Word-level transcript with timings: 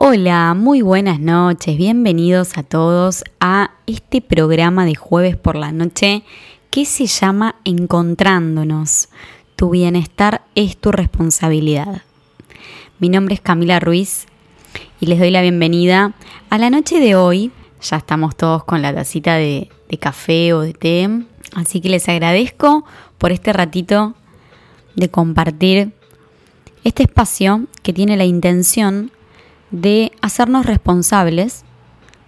Hola, 0.00 0.54
muy 0.54 0.80
buenas 0.80 1.18
noches, 1.18 1.76
bienvenidos 1.76 2.56
a 2.56 2.62
todos 2.62 3.24
a 3.40 3.72
este 3.88 4.20
programa 4.20 4.84
de 4.84 4.94
jueves 4.94 5.36
por 5.36 5.56
la 5.56 5.72
noche 5.72 6.22
que 6.70 6.84
se 6.84 7.06
llama 7.06 7.56
Encontrándonos. 7.64 9.08
Tu 9.56 9.70
bienestar 9.70 10.42
es 10.54 10.76
tu 10.76 10.92
responsabilidad. 10.92 12.02
Mi 13.00 13.08
nombre 13.08 13.34
es 13.34 13.40
Camila 13.40 13.80
Ruiz 13.80 14.26
y 15.00 15.06
les 15.06 15.18
doy 15.18 15.32
la 15.32 15.42
bienvenida 15.42 16.14
a 16.48 16.58
la 16.58 16.70
noche 16.70 17.00
de 17.00 17.16
hoy. 17.16 17.50
Ya 17.82 17.96
estamos 17.96 18.36
todos 18.36 18.62
con 18.62 18.82
la 18.82 18.94
tacita 18.94 19.34
de, 19.34 19.68
de 19.90 19.98
café 19.98 20.52
o 20.54 20.60
de 20.60 20.74
té, 20.74 21.10
así 21.56 21.80
que 21.80 21.88
les 21.88 22.08
agradezco 22.08 22.84
por 23.18 23.32
este 23.32 23.52
ratito 23.52 24.14
de 24.94 25.08
compartir 25.08 25.90
este 26.84 27.02
espacio 27.02 27.64
que 27.82 27.92
tiene 27.92 28.16
la 28.16 28.26
intención 28.26 29.10
de 29.70 30.12
hacernos 30.20 30.66
responsables 30.66 31.64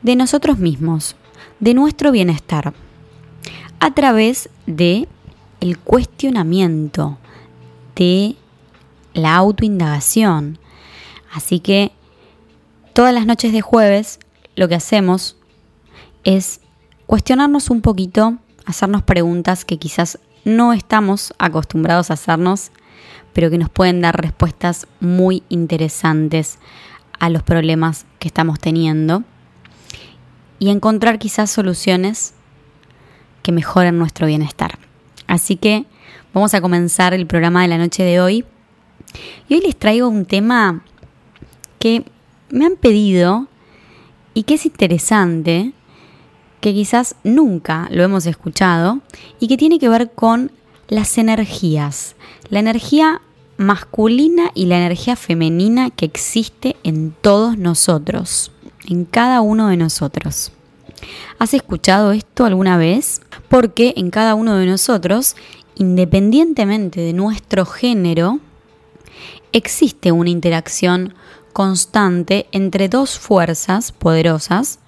de 0.03 0.17
nosotros 0.17 0.59
mismos, 0.59 1.17
de 1.59 1.75
nuestro 1.75 2.13
bienestar, 2.13 2.73
a 3.79 3.95
través 3.95 4.49
de 4.67 5.09
el 5.61 5.79
cuestionamiento, 5.79 7.19
de 7.97 8.37
la 9.15 9.37
autoindagación. 9.37 10.59
Así 11.33 11.61
que 11.61 11.93
todas 12.93 13.15
las 13.15 13.27
noches 13.27 13.53
de 13.53 13.61
jueves 13.61 14.19
lo 14.57 14.69
que 14.69 14.75
hacemos 14.75 15.37
es 16.25 16.61
cuestionarnos 17.07 17.71
un 17.71 17.81
poquito, 17.83 18.39
hacernos 18.67 19.03
preguntas 19.03 19.65
que 19.65 19.79
quizás 19.79 20.19
no 20.45 20.73
estamos 20.73 21.35
acostumbrados 21.39 22.11
a 22.11 22.15
hacernos, 22.15 22.71
pero 23.33 23.51
que 23.51 23.59
nos 23.59 23.71
pueden 23.71 24.01
dar 24.01 24.21
respuestas 24.21 24.87
muy 25.01 25.43
interesantes 25.49 26.59
a 27.21 27.31
los 27.31 27.43
problemas 27.43 28.07
que 28.19 28.29
estamos 28.29 28.59
teniendo 28.59 29.23
y 30.59 30.71
encontrar 30.71 31.19
quizás 31.19 31.51
soluciones 31.51 32.35
que 33.43 33.53
mejoren 33.53 33.99
nuestro 33.99 34.27
bienestar. 34.27 34.79
Así 35.27 35.57
que 35.57 35.85
vamos 36.35 36.55
a 36.55 36.61
comenzar 36.61 37.15
el 37.15 37.27
programa 37.27 37.63
de 37.63 37.69
la 37.69 37.79
noche 37.79 38.03
de 38.03 38.21
hoy. 38.21 38.45
Y 39.49 39.55
hoy 39.55 39.61
les 39.61 39.77
traigo 39.77 40.09
un 40.09 40.25
tema 40.25 40.83
que 41.79 42.05
me 42.51 42.67
han 42.67 42.77
pedido 42.77 43.49
y 44.35 44.43
que 44.43 44.55
es 44.55 44.67
interesante, 44.67 45.73
que 46.61 46.75
quizás 46.75 47.17
nunca 47.25 47.89
lo 47.91 48.03
hemos 48.03 48.27
escuchado 48.27 49.01
y 49.39 49.49
que 49.49 49.57
tiene 49.57 49.79
que 49.79 49.89
ver 49.89 50.13
con 50.13 50.53
las 50.89 51.17
energías. 51.19 52.17
La 52.49 52.61
energía 52.61 53.23
masculina 53.61 54.51
y 54.55 54.65
la 54.65 54.79
energía 54.79 55.17
femenina 55.17 55.91
que 55.91 56.07
existe 56.07 56.77
en 56.83 57.13
todos 57.21 57.59
nosotros, 57.59 58.53
en 58.89 59.05
cada 59.05 59.43
uno 59.43 59.69
de 59.69 59.77
nosotros. 59.77 60.51
¿Has 61.39 61.53
escuchado 61.53 62.13
esto 62.13 62.47
alguna 62.47 62.79
vez? 62.79 63.21
Porque 63.51 63.93
en 63.99 64.11
cada 64.11 64.35
uno 64.35 64.57
de 64.57 64.65
nosotros, 64.65 65.37
independientemente 65.75 67.03
de 67.03 67.13
nuestro 67.13 67.67
género, 67.67 68.41
existe 69.53 70.11
una 70.11 70.31
interacción 70.31 71.13
constante 71.53 72.47
entre 72.53 72.89
dos 72.89 73.19
fuerzas 73.19 73.93
poderosas, 73.93 74.79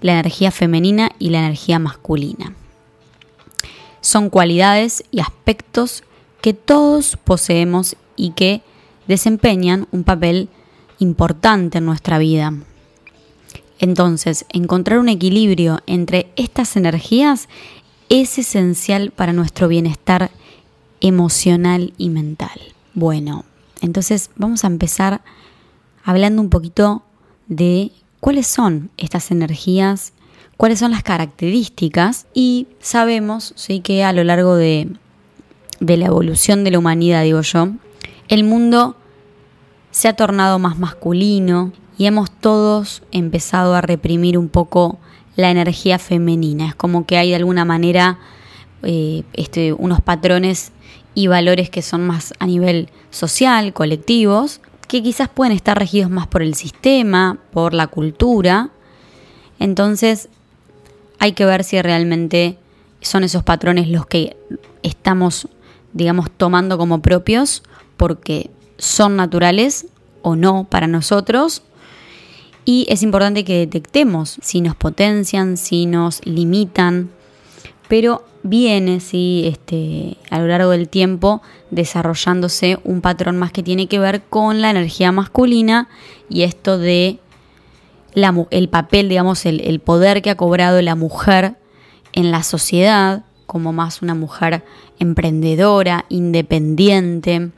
la 0.00 0.14
energía 0.14 0.50
femenina 0.50 1.12
y 1.20 1.30
la 1.30 1.38
energía 1.38 1.78
masculina. 1.78 2.52
Son 4.00 4.28
cualidades 4.28 5.04
y 5.12 5.20
aspectos 5.20 6.02
que 6.40 6.52
todos 6.52 7.16
poseemos 7.16 7.96
y 8.18 8.32
que 8.32 8.60
desempeñan 9.06 9.88
un 9.90 10.04
papel 10.04 10.50
importante 10.98 11.78
en 11.78 11.86
nuestra 11.86 12.18
vida. 12.18 12.52
Entonces, 13.78 14.44
encontrar 14.52 14.98
un 14.98 15.08
equilibrio 15.08 15.80
entre 15.86 16.30
estas 16.36 16.76
energías 16.76 17.48
es 18.08 18.38
esencial 18.38 19.12
para 19.12 19.32
nuestro 19.32 19.68
bienestar 19.68 20.30
emocional 21.00 21.94
y 21.96 22.10
mental. 22.10 22.58
Bueno, 22.94 23.44
entonces 23.80 24.30
vamos 24.36 24.64
a 24.64 24.66
empezar 24.66 25.22
hablando 26.04 26.42
un 26.42 26.50
poquito 26.50 27.04
de 27.46 27.92
cuáles 28.20 28.46
son 28.46 28.90
estas 28.96 29.30
energías, 29.30 30.12
cuáles 30.56 30.80
son 30.80 30.90
las 30.90 31.04
características 31.04 32.26
y 32.34 32.66
sabemos 32.80 33.52
sí 33.56 33.80
que 33.80 34.02
a 34.02 34.12
lo 34.12 34.24
largo 34.24 34.56
de, 34.56 34.88
de 35.78 35.96
la 35.96 36.06
evolución 36.06 36.64
de 36.64 36.72
la 36.72 36.78
humanidad, 36.80 37.22
digo 37.22 37.42
yo, 37.42 37.68
el 38.28 38.44
mundo 38.44 38.96
se 39.90 40.08
ha 40.08 40.14
tornado 40.14 40.58
más 40.58 40.78
masculino 40.78 41.72
y 41.96 42.06
hemos 42.06 42.30
todos 42.30 43.02
empezado 43.10 43.74
a 43.74 43.80
reprimir 43.80 44.38
un 44.38 44.48
poco 44.48 44.98
la 45.34 45.50
energía 45.50 45.98
femenina. 45.98 46.68
Es 46.68 46.74
como 46.74 47.06
que 47.06 47.16
hay 47.16 47.30
de 47.30 47.36
alguna 47.36 47.64
manera 47.64 48.18
eh, 48.82 49.24
este, 49.32 49.72
unos 49.72 50.00
patrones 50.00 50.72
y 51.14 51.26
valores 51.26 51.70
que 51.70 51.82
son 51.82 52.06
más 52.06 52.34
a 52.38 52.46
nivel 52.46 52.90
social, 53.10 53.72
colectivos, 53.72 54.60
que 54.86 55.02
quizás 55.02 55.28
pueden 55.28 55.52
estar 55.52 55.78
regidos 55.78 56.10
más 56.10 56.26
por 56.26 56.42
el 56.42 56.54
sistema, 56.54 57.38
por 57.52 57.74
la 57.74 57.88
cultura. 57.88 58.70
Entonces 59.58 60.28
hay 61.18 61.32
que 61.32 61.44
ver 61.44 61.64
si 61.64 61.80
realmente 61.82 62.58
son 63.00 63.24
esos 63.24 63.42
patrones 63.42 63.88
los 63.88 64.06
que 64.06 64.36
estamos, 64.82 65.48
digamos, 65.92 66.30
tomando 66.30 66.78
como 66.78 67.02
propios 67.02 67.62
porque 67.98 68.50
son 68.78 69.16
naturales 69.16 69.86
o 70.22 70.36
no 70.36 70.64
para 70.64 70.86
nosotros. 70.86 71.62
Y 72.64 72.86
es 72.88 73.02
importante 73.02 73.44
que 73.44 73.58
detectemos 73.58 74.38
si 74.40 74.62
nos 74.62 74.74
potencian, 74.74 75.58
si 75.58 75.84
nos 75.84 76.24
limitan, 76.24 77.10
pero 77.88 78.24
viene 78.42 79.00
sí, 79.00 79.44
este, 79.46 80.16
a 80.30 80.38
lo 80.38 80.46
largo 80.46 80.70
del 80.70 80.88
tiempo 80.88 81.42
desarrollándose 81.70 82.78
un 82.84 83.00
patrón 83.00 83.36
más 83.36 83.52
que 83.52 83.62
tiene 83.62 83.88
que 83.88 83.98
ver 83.98 84.22
con 84.22 84.60
la 84.60 84.70
energía 84.70 85.12
masculina 85.12 85.88
y 86.30 86.42
esto 86.42 86.78
de 86.78 87.18
el 88.50 88.68
papel, 88.68 89.08
digamos, 89.08 89.46
el, 89.46 89.60
el 89.60 89.80
poder 89.80 90.22
que 90.22 90.30
ha 90.30 90.36
cobrado 90.36 90.82
la 90.82 90.94
mujer 90.94 91.56
en 92.12 92.30
la 92.30 92.42
sociedad 92.42 93.24
como 93.46 93.72
más 93.72 94.02
una 94.02 94.14
mujer 94.14 94.64
emprendedora, 94.98 96.04
independiente, 96.08 97.50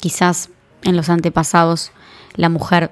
Quizás 0.00 0.50
en 0.82 0.96
los 0.96 1.08
antepasados 1.08 1.92
la 2.34 2.48
mujer 2.48 2.90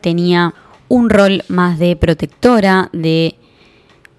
tenía 0.00 0.54
un 0.88 1.10
rol 1.10 1.44
más 1.48 1.78
de 1.78 1.96
protectora, 1.96 2.90
de 2.92 3.36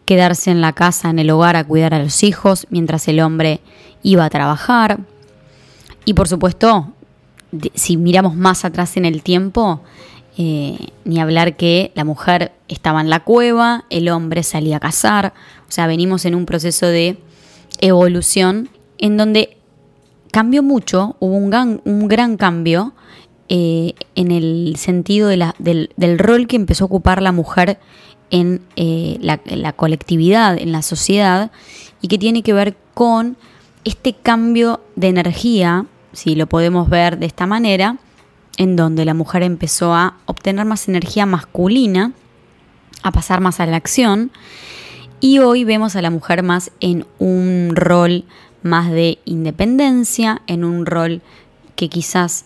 quedarse 0.06 0.51
en 0.51 0.62
la 0.62 0.73
casa, 0.73 1.09
en 1.09 1.19
el 1.19 1.29
hogar, 1.29 1.56
a 1.56 1.63
cuidar 1.63 1.94
a 1.94 2.00
los 2.00 2.23
hijos, 2.23 2.66
mientras 2.69 3.07
el 3.07 3.19
hombre 3.19 3.59
iba 4.03 4.25
a 4.25 4.29
trabajar. 4.29 5.00
Y 6.06 6.13
por 6.13 6.28
supuesto, 6.28 6.94
si 7.73 7.97
miramos 7.97 8.35
más 8.35 8.63
atrás 8.66 8.96
en 8.97 9.06
el 9.06 9.22
tiempo, 9.22 9.81
eh, 10.38 10.78
ni 11.03 11.19
hablar 11.19 11.57
que 11.57 11.91
la 11.96 12.06
mujer 12.06 12.53
estaba 12.67 13.01
en 13.01 13.09
la 13.09 13.22
cueva, 13.22 13.85
el 13.90 14.07
hombre 14.09 14.44
salía 14.44 14.78
a 14.78 14.79
cazar, 14.79 15.34
o 15.67 15.72
sea, 15.72 15.88
venimos 15.88 16.25
en 16.25 16.35
un 16.35 16.46
proceso 16.46 16.85
de 16.85 17.17
evolución 17.81 18.69
en 18.97 19.17
donde 19.17 19.56
cambió 20.38 20.62
mucho, 20.62 21.16
hubo 21.20 21.36
un 21.36 21.50
gran, 21.50 21.81
un 21.84 22.08
gran 22.08 22.38
cambio 22.38 22.94
eh, 23.50 23.96
en 24.14 24.30
el 24.30 24.75
sentido 24.78 25.30
de 25.30 25.38
la, 25.38 25.56
del, 25.58 26.20
rol 26.20 26.46
que 26.46 26.56
empezó 26.56 26.84
a 26.84 26.86
ocupar 26.86 27.24
la 27.24 27.31
mujer 27.31 27.80
en 28.30 28.62
eh, 28.76 29.18
la, 29.20 29.74
colectividad, 29.74 30.56
en 30.56 30.72
la 30.72 30.84
sociedad, 30.84 31.50
y 32.02 32.08
que 32.08 32.20
tiene 32.20 32.44
que 32.44 32.53
ver 32.53 32.78
con 32.94 33.36
este 33.84 34.14
cambio 34.14 34.80
de 34.96 35.08
energía, 35.08 35.88
si 36.14 36.36
lo 36.36 36.46
podemos 36.46 36.88
ver 36.88 37.18
de 37.18 37.26
esta 37.26 37.47
manera, 37.47 37.97
en 38.58 38.76
donde 38.76 39.06
la 39.06 39.16
mujer 39.16 39.42
empezó 39.42 39.96
a 39.96 40.18
obtener 40.28 40.68
más 40.68 40.88
energía 40.88 41.26
masculina, 41.26 42.11
a 43.02 43.11
pasar 43.11 43.41
más 43.41 43.59
a 43.59 43.66
la 43.66 43.78
acción, 43.78 44.29
y 45.20 45.40
hoy 45.40 45.64
vemos 45.64 45.96
a 45.96 46.03
la 46.03 46.11
mujer 46.11 46.44
más 46.44 46.70
en 46.79 47.08
un 47.17 47.72
rol 47.73 48.26
más 48.67 48.91
de 48.91 49.17
independencia, 49.25 50.41
en 50.47 50.64
un 50.64 50.85
rol 50.85 51.22
que 51.75 51.90
quizás 51.90 52.46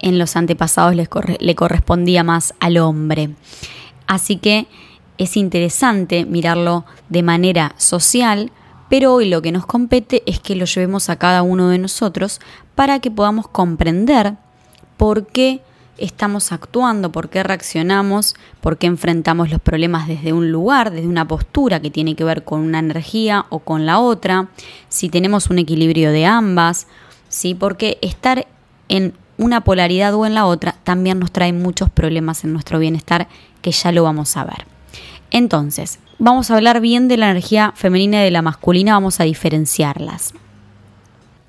en 0.00 0.18
los 0.18 0.36
antepasados 0.36 0.94
le 0.94 1.54
correspondía 1.54 2.24
más 2.24 2.54
al 2.60 2.78
hombre. 2.78 3.30
Así 4.06 4.36
que 4.36 4.66
es 5.18 5.36
interesante 5.36 6.24
mirarlo 6.24 6.84
de 7.08 7.22
manera 7.22 7.74
social, 7.78 8.50
pero 8.88 9.14
hoy 9.14 9.28
lo 9.28 9.40
que 9.40 9.52
nos 9.52 9.64
compete 9.64 10.22
es 10.26 10.40
que 10.40 10.56
lo 10.56 10.64
llevemos 10.64 11.08
a 11.08 11.16
cada 11.16 11.42
uno 11.42 11.68
de 11.68 11.78
nosotros 11.78 12.40
para 12.74 12.98
que 12.98 13.10
podamos 13.10 13.48
comprender 13.48 14.34
por 14.96 15.26
qué 15.26 15.62
estamos 16.02 16.50
actuando, 16.50 17.12
por 17.12 17.30
qué 17.30 17.44
reaccionamos, 17.44 18.34
por 18.60 18.76
qué 18.76 18.88
enfrentamos 18.88 19.50
los 19.50 19.60
problemas 19.60 20.08
desde 20.08 20.32
un 20.32 20.50
lugar, 20.50 20.90
desde 20.90 21.06
una 21.06 21.28
postura 21.28 21.80
que 21.80 21.90
tiene 21.90 22.16
que 22.16 22.24
ver 22.24 22.42
con 22.42 22.60
una 22.60 22.80
energía 22.80 23.46
o 23.50 23.60
con 23.60 23.86
la 23.86 24.00
otra, 24.00 24.48
si 24.88 25.08
tenemos 25.08 25.48
un 25.48 25.60
equilibrio 25.60 26.10
de 26.10 26.26
ambas, 26.26 26.88
¿sí? 27.28 27.54
porque 27.54 27.98
estar 28.02 28.48
en 28.88 29.14
una 29.38 29.62
polaridad 29.62 30.12
o 30.14 30.26
en 30.26 30.34
la 30.34 30.44
otra, 30.46 30.76
también 30.82 31.20
nos 31.20 31.30
trae 31.30 31.52
muchos 31.52 31.88
problemas 31.88 32.42
en 32.42 32.52
nuestro 32.52 32.80
bienestar 32.80 33.28
que 33.60 33.70
ya 33.70 33.92
lo 33.92 34.02
vamos 34.02 34.36
a 34.36 34.44
ver. 34.44 34.66
Entonces, 35.30 36.00
vamos 36.18 36.50
a 36.50 36.56
hablar 36.56 36.80
bien 36.80 37.06
de 37.06 37.16
la 37.16 37.30
energía 37.30 37.72
femenina 37.76 38.20
y 38.20 38.24
de 38.24 38.30
la 38.32 38.42
masculina, 38.42 38.94
vamos 38.94 39.20
a 39.20 39.24
diferenciarlas. 39.24 40.34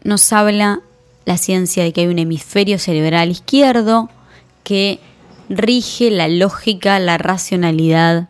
Nos 0.03 0.31
habla 0.31 0.81
la 1.25 1.37
ciencia 1.37 1.83
de 1.83 1.91
que 1.91 2.01
hay 2.01 2.07
un 2.07 2.19
hemisferio 2.19 2.77
cerebral 2.77 3.31
izquierdo 3.31 4.09
que 4.63 4.99
rige 5.49 6.09
la 6.11 6.27
lógica, 6.27 6.99
la 6.99 7.17
racionalidad, 7.17 8.29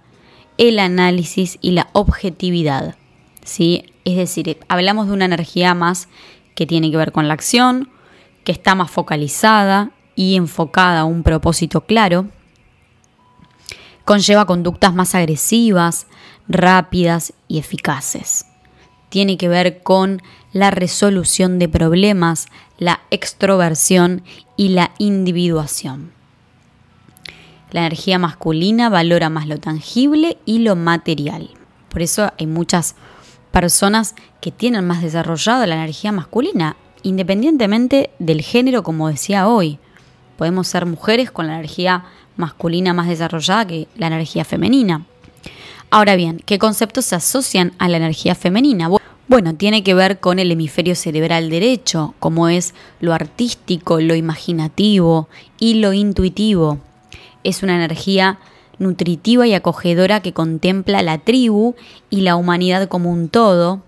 el 0.57 0.79
análisis 0.79 1.57
y 1.61 1.71
la 1.71 1.89
objetividad. 1.93 2.95
¿sí? 3.43 3.85
Es 4.05 4.17
decir, 4.17 4.57
hablamos 4.67 5.07
de 5.07 5.13
una 5.13 5.25
energía 5.25 5.73
más 5.73 6.07
que 6.55 6.65
tiene 6.65 6.91
que 6.91 6.97
ver 6.97 7.11
con 7.11 7.27
la 7.27 7.33
acción, 7.33 7.89
que 8.43 8.51
está 8.51 8.75
más 8.75 8.91
focalizada 8.91 9.91
y 10.15 10.35
enfocada 10.35 11.01
a 11.01 11.05
un 11.05 11.23
propósito 11.23 11.81
claro. 11.81 12.27
Conlleva 14.05 14.45
conductas 14.45 14.93
más 14.93 15.15
agresivas, 15.15 16.07
rápidas 16.47 17.33
y 17.47 17.59
eficaces. 17.59 18.45
Tiene 19.09 19.37
que 19.37 19.47
ver 19.47 19.81
con 19.81 20.21
la 20.51 20.71
resolución 20.71 21.57
de 21.57 21.69
problemas, 21.69 22.47
la 22.77 23.01
extroversión 23.11 24.23
y 24.57 24.69
la 24.69 24.91
individuación. 24.97 26.11
La 27.73 27.81
energía 27.81 28.19
masculina 28.19 28.87
valora 28.87 29.29
más 29.29 29.47
lo 29.47 29.57
tangible 29.57 30.37
y 30.45 30.59
lo 30.59 30.75
material. 30.75 31.49
Por 31.89 32.03
eso 32.03 32.31
hay 32.39 32.45
muchas 32.45 32.95
personas 33.51 34.13
que 34.41 34.51
tienen 34.51 34.85
más 34.85 35.01
desarrollada 35.01 35.65
la 35.65 35.75
energía 35.75 36.11
masculina, 36.11 36.77
independientemente 37.01 38.11
del 38.19 38.41
género, 38.43 38.83
como 38.83 39.09
decía 39.09 39.47
hoy. 39.47 39.79
Podemos 40.37 40.67
ser 40.67 40.85
mujeres 40.85 41.31
con 41.31 41.47
la 41.47 41.55
energía 41.55 42.05
masculina 42.37 42.93
más 42.93 43.07
desarrollada 43.07 43.65
que 43.65 43.87
la 43.95 44.05
energía 44.05 44.45
femenina. 44.45 45.07
Ahora 45.89 46.15
bien, 46.15 46.43
¿qué 46.45 46.59
conceptos 46.59 47.05
se 47.05 47.15
asocian 47.15 47.73
a 47.79 47.89
la 47.89 47.97
energía 47.97 48.35
femenina? 48.35 48.87
Bueno, 49.27 49.55
tiene 49.55 49.83
que 49.83 49.95
ver 49.95 50.19
con 50.19 50.37
el 50.37 50.51
hemisferio 50.51 50.95
cerebral 50.95 51.49
derecho, 51.49 52.13
como 52.19 52.49
es 52.49 52.75
lo 52.99 53.13
artístico, 53.15 53.99
lo 53.99 54.13
imaginativo 54.13 55.27
y 55.57 55.75
lo 55.75 55.93
intuitivo. 55.93 56.79
Es 57.43 57.63
una 57.63 57.75
energía 57.75 58.39
nutritiva 58.79 59.45
y 59.47 59.53
acogedora 59.53 60.21
que 60.21 60.33
contempla 60.33 61.01
la 61.01 61.19
tribu 61.19 61.75
y 62.09 62.21
la 62.21 62.35
humanidad 62.35 62.87
como 62.87 63.11
un 63.11 63.29
todo. 63.29 63.81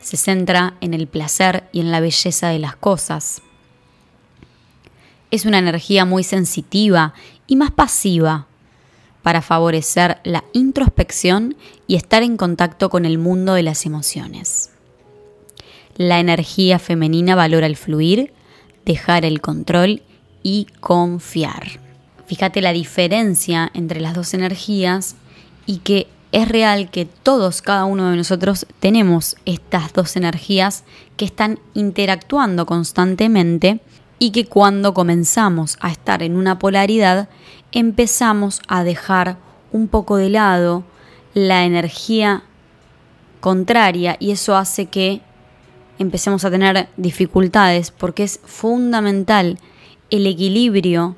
Se 0.00 0.16
centra 0.16 0.74
en 0.80 0.94
el 0.94 1.06
placer 1.06 1.64
y 1.72 1.80
en 1.80 1.90
la 1.90 2.00
belleza 2.00 2.48
de 2.48 2.58
las 2.58 2.76
cosas. 2.76 3.42
Es 5.30 5.46
una 5.46 5.58
energía 5.58 6.04
muy 6.04 6.24
sensitiva 6.24 7.14
y 7.46 7.56
más 7.56 7.70
pasiva, 7.70 8.46
para 9.22 9.40
favorecer 9.40 10.18
la 10.24 10.44
introspección 10.52 11.56
y 11.86 11.94
estar 11.94 12.22
en 12.22 12.36
contacto 12.36 12.90
con 12.90 13.04
el 13.04 13.18
mundo 13.18 13.54
de 13.54 13.62
las 13.62 13.86
emociones. 13.86 14.70
La 15.96 16.20
energía 16.20 16.78
femenina 16.78 17.34
valora 17.34 17.66
el 17.66 17.76
fluir, 17.76 18.32
dejar 18.84 19.24
el 19.24 19.40
control 19.40 20.02
y 20.42 20.66
confiar. 20.80 21.81
Fíjate 22.32 22.62
la 22.62 22.72
diferencia 22.72 23.70
entre 23.74 24.00
las 24.00 24.14
dos 24.14 24.32
energías 24.32 25.16
y 25.66 25.80
que 25.80 26.06
es 26.32 26.48
real 26.48 26.90
que 26.90 27.04
todos, 27.04 27.60
cada 27.60 27.84
uno 27.84 28.08
de 28.08 28.16
nosotros, 28.16 28.66
tenemos 28.80 29.36
estas 29.44 29.92
dos 29.92 30.16
energías 30.16 30.84
que 31.18 31.26
están 31.26 31.58
interactuando 31.74 32.64
constantemente 32.64 33.80
y 34.18 34.30
que 34.30 34.46
cuando 34.46 34.94
comenzamos 34.94 35.76
a 35.82 35.90
estar 35.90 36.22
en 36.22 36.36
una 36.36 36.58
polaridad 36.58 37.28
empezamos 37.70 38.62
a 38.66 38.82
dejar 38.82 39.36
un 39.70 39.86
poco 39.88 40.16
de 40.16 40.30
lado 40.30 40.84
la 41.34 41.66
energía 41.66 42.44
contraria 43.40 44.16
y 44.18 44.30
eso 44.30 44.56
hace 44.56 44.86
que 44.86 45.20
empecemos 45.98 46.46
a 46.46 46.50
tener 46.50 46.88
dificultades 46.96 47.90
porque 47.90 48.22
es 48.22 48.40
fundamental 48.42 49.58
el 50.08 50.26
equilibrio 50.26 51.16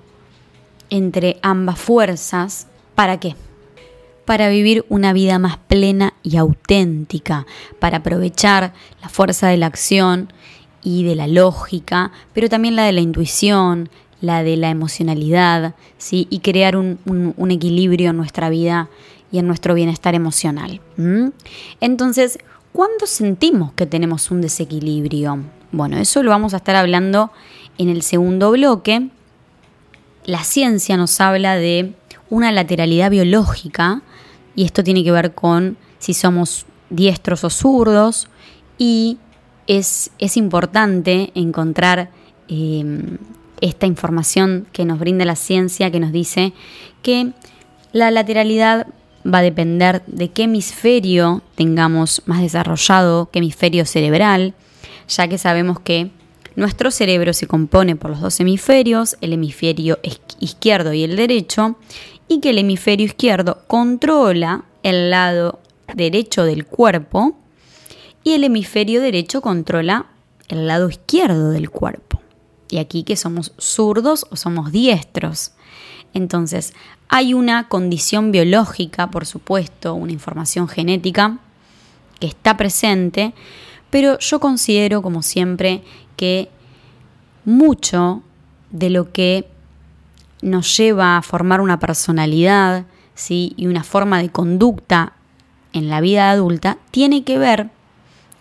entre 0.94 1.38
ambas 1.42 1.80
fuerzas. 1.80 2.68
¿Para 2.94 3.18
qué? 3.18 3.34
Para 4.24 4.48
vivir 4.48 4.86
una 4.88 5.12
vida 5.12 5.40
más 5.40 5.56
plena 5.56 6.14
y 6.22 6.36
auténtica, 6.36 7.46
para 7.80 7.98
aprovechar 7.98 8.72
la 9.02 9.08
fuerza 9.08 9.48
de 9.48 9.56
la 9.56 9.66
acción 9.66 10.32
y 10.84 11.02
de 11.02 11.16
la 11.16 11.26
lógica, 11.26 12.12
pero 12.32 12.48
también 12.48 12.76
la 12.76 12.84
de 12.84 12.92
la 12.92 13.00
intuición, 13.00 13.90
la 14.20 14.44
de 14.44 14.56
la 14.56 14.70
emocionalidad, 14.70 15.74
¿sí? 15.98 16.28
y 16.30 16.38
crear 16.38 16.76
un, 16.76 17.00
equilibrio 17.50 18.10
en 18.10 18.16
nuestra 18.16 18.48
vida 18.48 18.88
y 19.32 19.40
en 19.40 19.48
nuestro 19.48 19.74
bienestar 19.74 20.14
emocional. 20.14 20.80
Entonces, 21.80 22.38
¿cuándo 22.72 23.06
sentimos 23.06 23.72
que 23.72 23.86
tenemos 23.86 24.30
un 24.30 24.40
desequilibrio? 24.40 25.40
Bueno, 25.72 25.98
eso 25.98 26.22
lo 26.22 26.30
vamos 26.30 26.54
a 26.54 26.58
estar 26.58 26.76
hablando 26.76 27.32
en 27.78 27.88
el 27.88 28.02
segundo 28.02 28.52
bloque. 28.52 29.10
La 30.24 30.42
ciencia 30.42 30.96
nos 30.96 31.20
habla 31.20 31.56
de 31.56 31.92
una 32.30 32.50
lateralidad 32.50 33.10
biológica 33.10 34.02
y 34.56 34.64
esto 34.64 34.82
tiene 34.82 35.04
que 35.04 35.12
ver 35.12 35.34
con 35.34 35.76
si 35.98 36.14
somos 36.14 36.66
diestros 36.90 37.44
o 37.44 37.50
zurdos 37.50 38.28
y 38.78 39.18
es, 39.66 40.10
es 40.18 40.36
importante 40.36 41.30
encontrar 41.34 42.10
eh, 42.48 43.18
esta 43.60 43.86
información 43.86 44.66
que 44.72 44.84
nos 44.84 44.98
brinda 44.98 45.24
la 45.24 45.36
ciencia 45.36 45.90
que 45.90 46.00
nos 46.00 46.12
dice 46.12 46.52
que 47.02 47.32
la 47.92 48.10
lateralidad 48.10 48.86
va 49.26 49.38
a 49.38 49.42
depender 49.42 50.02
de 50.06 50.30
qué 50.30 50.44
hemisferio 50.44 51.42
tengamos 51.54 52.22
más 52.26 52.42
desarrollado, 52.42 53.30
qué 53.30 53.38
hemisferio 53.38 53.86
cerebral, 53.86 54.54
ya 55.08 55.28
que 55.28 55.38
sabemos 55.38 55.80
que 55.80 56.10
nuestro 56.56 56.90
cerebro 56.90 57.32
se 57.32 57.46
compone 57.46 57.96
por 57.96 58.10
los 58.10 58.20
dos 58.20 58.38
hemisferios, 58.40 59.16
el 59.20 59.32
hemisferio 59.32 59.98
izquierdo 60.40 60.92
y 60.92 61.02
el 61.02 61.16
derecho, 61.16 61.76
y 62.28 62.40
que 62.40 62.50
el 62.50 62.58
hemisferio 62.58 63.06
izquierdo 63.06 63.62
controla 63.66 64.64
el 64.82 65.10
lado 65.10 65.60
derecho 65.94 66.44
del 66.44 66.64
cuerpo 66.66 67.36
y 68.22 68.32
el 68.32 68.44
hemisferio 68.44 69.00
derecho 69.00 69.40
controla 69.42 70.06
el 70.48 70.66
lado 70.66 70.88
izquierdo 70.88 71.50
del 71.50 71.70
cuerpo 71.70 72.20
y 72.74 72.78
aquí 72.78 73.04
que 73.04 73.16
somos 73.16 73.52
zurdos 73.58 74.26
o 74.30 74.36
somos 74.36 74.72
diestros. 74.72 75.52
Entonces, 76.12 76.72
hay 77.08 77.34
una 77.34 77.68
condición 77.68 78.32
biológica, 78.32 79.10
por 79.10 79.26
supuesto, 79.26 79.94
una 79.94 80.12
información 80.12 80.68
genética 80.68 81.38
que 82.18 82.26
está 82.26 82.56
presente, 82.56 83.34
pero 83.94 84.18
yo 84.18 84.40
considero, 84.40 85.02
como 85.02 85.22
siempre, 85.22 85.84
que 86.16 86.48
mucho 87.44 88.24
de 88.72 88.90
lo 88.90 89.12
que 89.12 89.46
nos 90.42 90.76
lleva 90.76 91.16
a 91.16 91.22
formar 91.22 91.60
una 91.60 91.78
personalidad 91.78 92.86
¿sí? 93.14 93.52
y 93.56 93.68
una 93.68 93.84
forma 93.84 94.20
de 94.20 94.30
conducta 94.30 95.12
en 95.72 95.90
la 95.90 96.00
vida 96.00 96.32
adulta 96.32 96.76
tiene 96.90 97.22
que 97.22 97.38
ver 97.38 97.70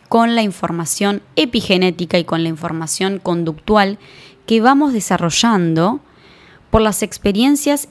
con 0.09 0.33
la 0.33 0.41
información 0.41 1.21
epigenética 1.35 2.17
y 2.17 2.23
con 2.23 2.41
la 2.41 2.49
información 2.49 3.19
conductual 3.19 3.99
que 4.47 4.59
vamos 4.59 4.91
desarrollando 4.91 5.99
por 6.71 6.81
las 6.81 7.03
experiencias 7.03 7.89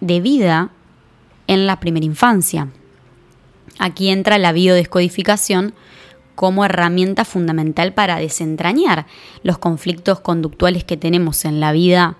de 0.00 0.20
vida 0.20 0.70
en 1.48 1.66
la 1.66 1.80
primera 1.80 2.06
infancia. 2.06 2.68
Aquí 3.80 4.10
entra 4.10 4.38
la 4.38 4.52
biodescodificación 4.52 5.74
como 6.34 6.64
herramienta 6.64 7.24
fundamental 7.24 7.92
para 7.92 8.16
desentrañar 8.16 9.06
los 9.42 9.58
conflictos 9.58 10.20
conductuales 10.20 10.84
que 10.84 10.96
tenemos 10.96 11.44
en 11.44 11.60
la 11.60 11.72
vida 11.72 12.16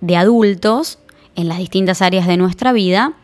de 0.00 0.16
adultos, 0.16 0.98
en 1.36 1.48
las 1.48 1.58
distintas 1.58 2.02
áreas 2.02 2.26
de 2.26 2.36
nuestra 2.36 2.72
vida, 2.72 3.14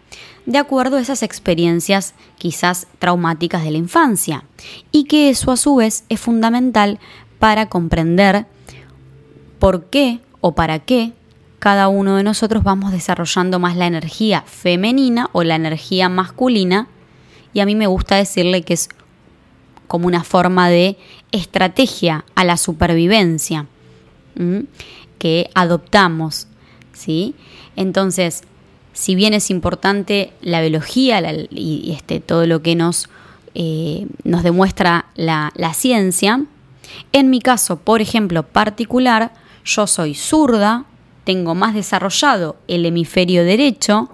de 0.46 0.58
acuerdo 0.58 0.96
a 0.96 1.00
esas 1.00 1.22
experiencias 1.22 2.14
quizás 2.38 2.86
traumáticas 2.98 3.64
de 3.64 3.70
la 3.70 3.78
infancia, 3.78 4.44
y 4.92 5.04
que 5.04 5.28
eso 5.28 5.52
a 5.52 5.56
su 5.56 5.76
vez 5.76 6.04
es 6.08 6.20
fundamental 6.20 6.98
para 7.38 7.68
comprender 7.68 8.46
por 9.58 9.86
qué 9.86 10.20
o 10.40 10.54
para 10.54 10.78
qué 10.78 11.12
cada 11.58 11.88
uno 11.88 12.16
de 12.16 12.22
nosotros 12.22 12.62
vamos 12.62 12.92
desarrollando 12.92 13.58
más 13.58 13.76
la 13.76 13.86
energía 13.86 14.42
femenina 14.46 15.28
o 15.32 15.42
la 15.42 15.56
energía 15.56 16.08
masculina, 16.08 16.88
y 17.52 17.60
a 17.60 17.66
mí 17.66 17.74
me 17.74 17.86
gusta 17.86 18.16
decirle 18.16 18.62
que 18.62 18.74
es 18.74 18.88
como 19.88 20.06
una 20.06 20.22
forma 20.22 20.68
de 20.68 20.96
estrategia 21.32 22.24
a 22.34 22.44
la 22.44 22.56
supervivencia 22.56 23.66
que 25.18 25.50
adoptamos, 25.54 26.46
¿sí? 26.92 27.34
Entonces, 27.74 28.42
si 28.92 29.16
bien 29.16 29.34
es 29.34 29.50
importante 29.50 30.32
la 30.40 30.60
biología 30.60 31.20
y 31.50 31.92
este, 31.92 32.20
todo 32.20 32.46
lo 32.46 32.62
que 32.62 32.76
nos, 32.76 33.08
eh, 33.56 34.06
nos 34.22 34.44
demuestra 34.44 35.06
la, 35.16 35.52
la 35.56 35.74
ciencia, 35.74 36.44
en 37.12 37.30
mi 37.30 37.40
caso, 37.40 37.78
por 37.78 38.00
ejemplo, 38.00 38.44
particular, 38.44 39.32
yo 39.64 39.86
soy 39.86 40.14
zurda, 40.14 40.84
tengo 41.24 41.54
más 41.54 41.74
desarrollado 41.74 42.56
el 42.68 42.86
hemisferio 42.86 43.44
derecho, 43.44 44.08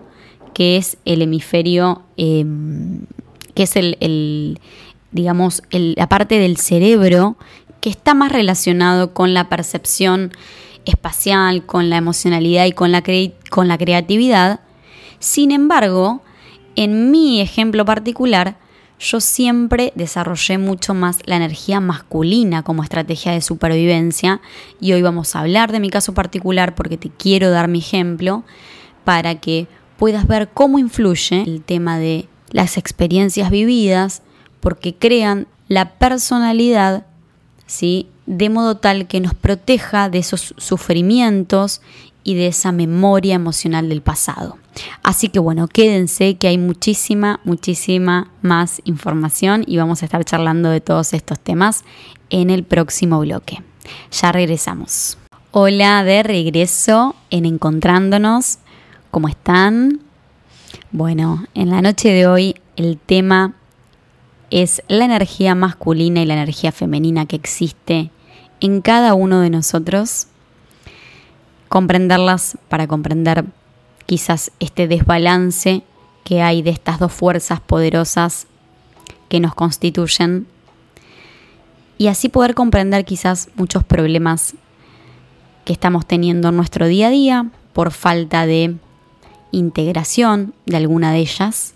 que 0.53 0.77
es 0.77 0.97
el 1.05 1.23
hemisferio, 1.23 2.03
em, 2.17 3.07
que 3.55 3.65
es 3.65 3.77
el, 3.77 4.59
digamos, 5.15 5.63
la 5.71 6.09
parte 6.09 6.39
del 6.39 6.59
cerebro 6.59 7.37
que 7.81 7.89
está 7.89 8.15
más 8.15 8.33
relacionado 8.33 9.15
con 9.15 9.33
la 9.33 9.49
percepción 9.49 10.33
espacial, 10.85 11.65
con 11.65 11.89
la 11.89 11.97
emocionalidad 11.97 12.67
y 12.67 12.73
con 12.73 12.93
la, 12.93 13.03
con 13.49 13.69
la 13.69 13.79
creatividad. 13.79 14.61
Sin 15.21 15.53
embargo, 15.53 16.23
en 16.77 17.11
mi 17.11 17.41
ejemplo 17.41 17.85
particular, 17.85 18.59
yo 18.99 19.21
siempre 19.21 19.93
desarrollé 19.95 20.59
mucho 20.59 20.95
más 20.95 21.19
la 21.27 21.37
energía 21.37 21.81
masculina 21.81 22.63
como 22.63 22.83
estrategia 22.83 23.33
de 23.33 23.41
supervivencia 23.41 24.41
y 24.81 24.93
hoy 24.93 25.03
vamos 25.03 25.35
a 25.35 25.41
hablar 25.41 25.73
de 25.73 25.81
mi 25.81 25.91
caso 25.91 26.15
particular 26.15 26.75
porque 26.75 26.97
te 26.97 27.11
quiero 27.11 27.51
dar 27.51 27.69
mi 27.69 27.79
ejemplo 27.79 28.45
para 29.05 29.37
que 29.37 29.69
puedas 29.97 30.27
ver 30.27 30.49
cómo 30.53 30.79
influye 30.79 31.43
el 31.43 31.63
tema 31.63 31.99
de 31.99 32.29
las 32.51 32.79
experiencias 32.79 33.51
vividas 33.51 34.23
porque 34.65 34.95
crean 34.95 35.47
la 35.69 35.91
personalidad 35.91 37.05
¿sí? 37.67 38.09
de 38.25 38.49
modo 38.49 38.79
tal 38.79 39.07
que 39.07 39.21
nos 39.21 39.35
proteja 39.35 40.09
de 40.09 40.19
esos 40.19 40.55
sufrimientos 40.57 41.83
y 42.25 42.35
de 42.35 42.47
esa 42.47 42.73
memoria 42.73 43.35
emocional 43.35 43.91
del 43.91 44.01
pasado. 44.01 44.57
Así 45.03 45.29
que 45.29 45.39
bueno, 45.39 45.69
quédense 45.69 46.37
que 46.37 46.49
hay 46.49 46.57
muchísima, 46.57 47.41
muchísima 47.45 48.31
más 48.41 48.81
información 48.87 49.65
y 49.67 49.77
vamos 49.77 50.01
a 50.01 50.07
estar 50.07 50.25
charlando 50.25 50.71
de 50.71 50.81
todos 50.81 51.13
estos 51.13 51.39
temas 51.39 51.85
en 52.31 52.49
el 52.49 52.65
próximo 52.65 53.21
bloque. 53.21 53.63
Ya 54.11 54.33
regresamos. 54.33 55.19
Hola 55.51 56.03
de 56.05 56.23
regreso 56.23 57.15
en 57.29 57.45
Encontrándonos. 57.45 58.61
¿Cómo 59.11 59.29
están? 59.29 60.01
Bueno, 60.91 61.45
en 61.53 61.69
la 61.69 61.83
noche 61.83 62.09
de 62.09 62.27
hoy 62.27 62.57
el 62.77 62.97
tema 62.97 63.55
es 64.55 64.85
la 64.87 65.05
energía 65.05 65.57
masculina 65.57 66.23
y 66.23 66.27
la 66.27 66.35
energía 66.35 66.71
femenina 66.71 67.27
que 67.27 67.35
existe 67.35 68.13
en 68.61 68.83
cada 68.83 69.15
uno 69.15 69.41
de 69.41 69.51
nosotros 69.51 70.29
comprenderlas 71.69 72.57
para 72.69 72.87
comprender 72.87 73.47
quizás 74.07 74.53
este 74.61 74.87
desbalance 74.87 75.83
que 76.23 76.41
hay 76.41 76.63
de 76.63 76.71
estas 76.71 77.01
dos 77.01 77.13
fuerzas 77.13 77.59
poderosas 77.59 78.47
que 79.29 79.41
nos 79.41 79.57
constituyen 79.57 80.47
y 81.99 82.07
así 82.07 82.29
poder 82.29 82.55
comprender 82.55 83.05
quizás 83.05 83.49
muchos 83.57 83.83
problemas 83.83 84.55
que 85.65 85.73
estamos 85.73 86.07
teniendo 86.07 86.51
en 86.51 86.57
nuestro 86.57 86.87
día 86.87 87.09
a 87.09 87.11
día 87.11 87.51
por 87.73 87.91
falta 87.91 88.47
de 88.47 88.77
integración 89.51 90.55
de 90.65 90.77
alguna 90.77 91.11
de 91.11 91.19
ellas. 91.19 91.74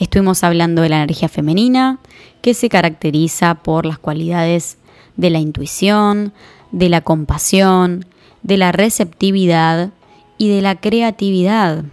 Estuvimos 0.00 0.42
hablando 0.44 0.80
de 0.80 0.88
la 0.88 0.96
energía 0.96 1.28
femenina, 1.28 1.98
que 2.40 2.54
se 2.54 2.70
caracteriza 2.70 3.56
por 3.56 3.84
las 3.84 3.98
cualidades 3.98 4.78
de 5.16 5.28
la 5.28 5.40
intuición, 5.40 6.32
de 6.72 6.88
la 6.88 7.02
compasión, 7.02 8.06
de 8.42 8.56
la 8.56 8.72
receptividad 8.72 9.90
y 10.38 10.48
de 10.48 10.62
la 10.62 10.76
creatividad. 10.76 11.84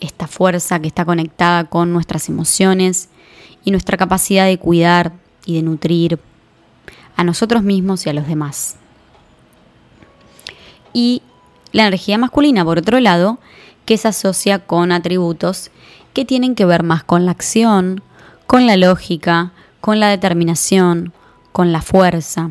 Esta 0.00 0.26
fuerza 0.26 0.80
que 0.80 0.88
está 0.88 1.04
conectada 1.04 1.64
con 1.64 1.92
nuestras 1.92 2.30
emociones 2.30 3.10
y 3.62 3.72
nuestra 3.72 3.98
capacidad 3.98 4.46
de 4.46 4.58
cuidar 4.58 5.12
y 5.44 5.56
de 5.56 5.62
nutrir 5.62 6.18
a 7.14 7.24
nosotros 7.24 7.62
mismos 7.62 8.06
y 8.06 8.08
a 8.08 8.14
los 8.14 8.26
demás. 8.26 8.76
Y 10.94 11.20
la 11.72 11.82
energía 11.82 12.16
masculina, 12.16 12.64
por 12.64 12.78
otro 12.78 13.00
lado, 13.00 13.38
que 13.84 13.98
se 13.98 14.08
asocia 14.08 14.60
con 14.60 14.92
atributos 14.92 15.70
que 16.12 16.24
tienen 16.24 16.54
que 16.54 16.64
ver 16.64 16.82
más 16.82 17.04
con 17.04 17.26
la 17.26 17.32
acción, 17.32 18.02
con 18.46 18.66
la 18.66 18.76
lógica, 18.76 19.52
con 19.80 20.00
la 20.00 20.08
determinación, 20.08 21.12
con 21.52 21.72
la 21.72 21.82
fuerza. 21.82 22.50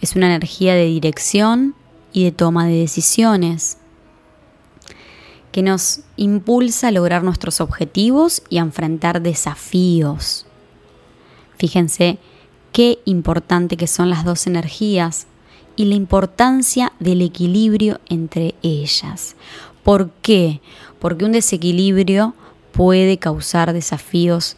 Es 0.00 0.16
una 0.16 0.26
energía 0.26 0.74
de 0.74 0.86
dirección 0.86 1.74
y 2.12 2.24
de 2.24 2.32
toma 2.32 2.66
de 2.66 2.78
decisiones 2.78 3.78
que 5.52 5.62
nos 5.62 6.00
impulsa 6.16 6.88
a 6.88 6.92
lograr 6.92 7.24
nuestros 7.24 7.60
objetivos 7.60 8.42
y 8.48 8.58
a 8.58 8.62
enfrentar 8.62 9.22
desafíos. 9.22 10.46
Fíjense 11.56 12.18
qué 12.72 12.98
importante 13.04 13.76
que 13.76 13.86
son 13.86 14.10
las 14.10 14.24
dos 14.24 14.46
energías 14.46 15.26
y 15.74 15.86
la 15.86 15.94
importancia 15.94 16.92
del 17.00 17.22
equilibrio 17.22 18.00
entre 18.08 18.54
ellas. 18.62 19.36
¿Por 19.82 20.10
qué? 20.22 20.60
Porque 20.98 21.24
un 21.24 21.32
desequilibrio 21.32 22.34
puede 22.78 23.18
causar 23.18 23.72
desafíos 23.72 24.56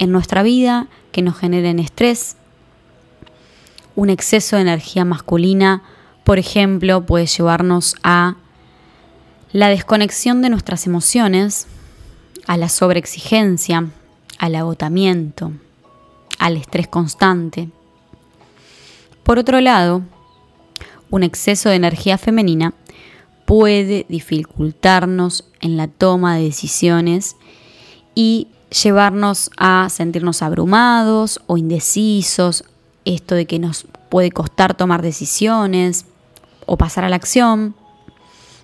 en 0.00 0.10
nuestra 0.10 0.42
vida 0.42 0.88
que 1.12 1.22
nos 1.22 1.38
generen 1.38 1.78
estrés. 1.78 2.36
Un 3.94 4.10
exceso 4.10 4.56
de 4.56 4.62
energía 4.62 5.04
masculina 5.04 5.84
por 6.24 6.40
ejemplo, 6.40 7.06
puede 7.06 7.26
llevarnos 7.26 7.94
a 8.02 8.34
la 9.52 9.68
desconexión 9.68 10.42
de 10.42 10.50
nuestras 10.50 10.88
emociones, 10.88 11.68
a 12.48 12.56
la 12.56 12.68
sobreexigencia, 12.68 13.86
al 14.38 14.54
agotamiento, 14.56 15.52
al 16.40 16.56
estrés 16.56 16.88
constante. 16.88 17.68
Por 19.22 19.38
otro 19.38 19.60
lado, 19.60 20.02
un 21.10 21.22
exceso 21.22 21.68
de 21.68 21.76
energía 21.76 22.18
femenina 22.18 22.74
puede 23.50 24.06
dificultarnos 24.08 25.44
en 25.60 25.76
la 25.76 25.88
toma 25.88 26.36
de 26.36 26.44
decisiones 26.44 27.34
y 28.14 28.46
llevarnos 28.84 29.50
a 29.56 29.88
sentirnos 29.90 30.42
abrumados 30.42 31.40
o 31.48 31.56
indecisos, 31.56 32.62
esto 33.04 33.34
de 33.34 33.46
que 33.46 33.58
nos 33.58 33.88
puede 34.08 34.30
costar 34.30 34.76
tomar 34.76 35.02
decisiones, 35.02 36.06
o 36.64 36.76
pasar 36.76 37.02
a 37.02 37.08
la 37.08 37.16
acción, 37.16 37.74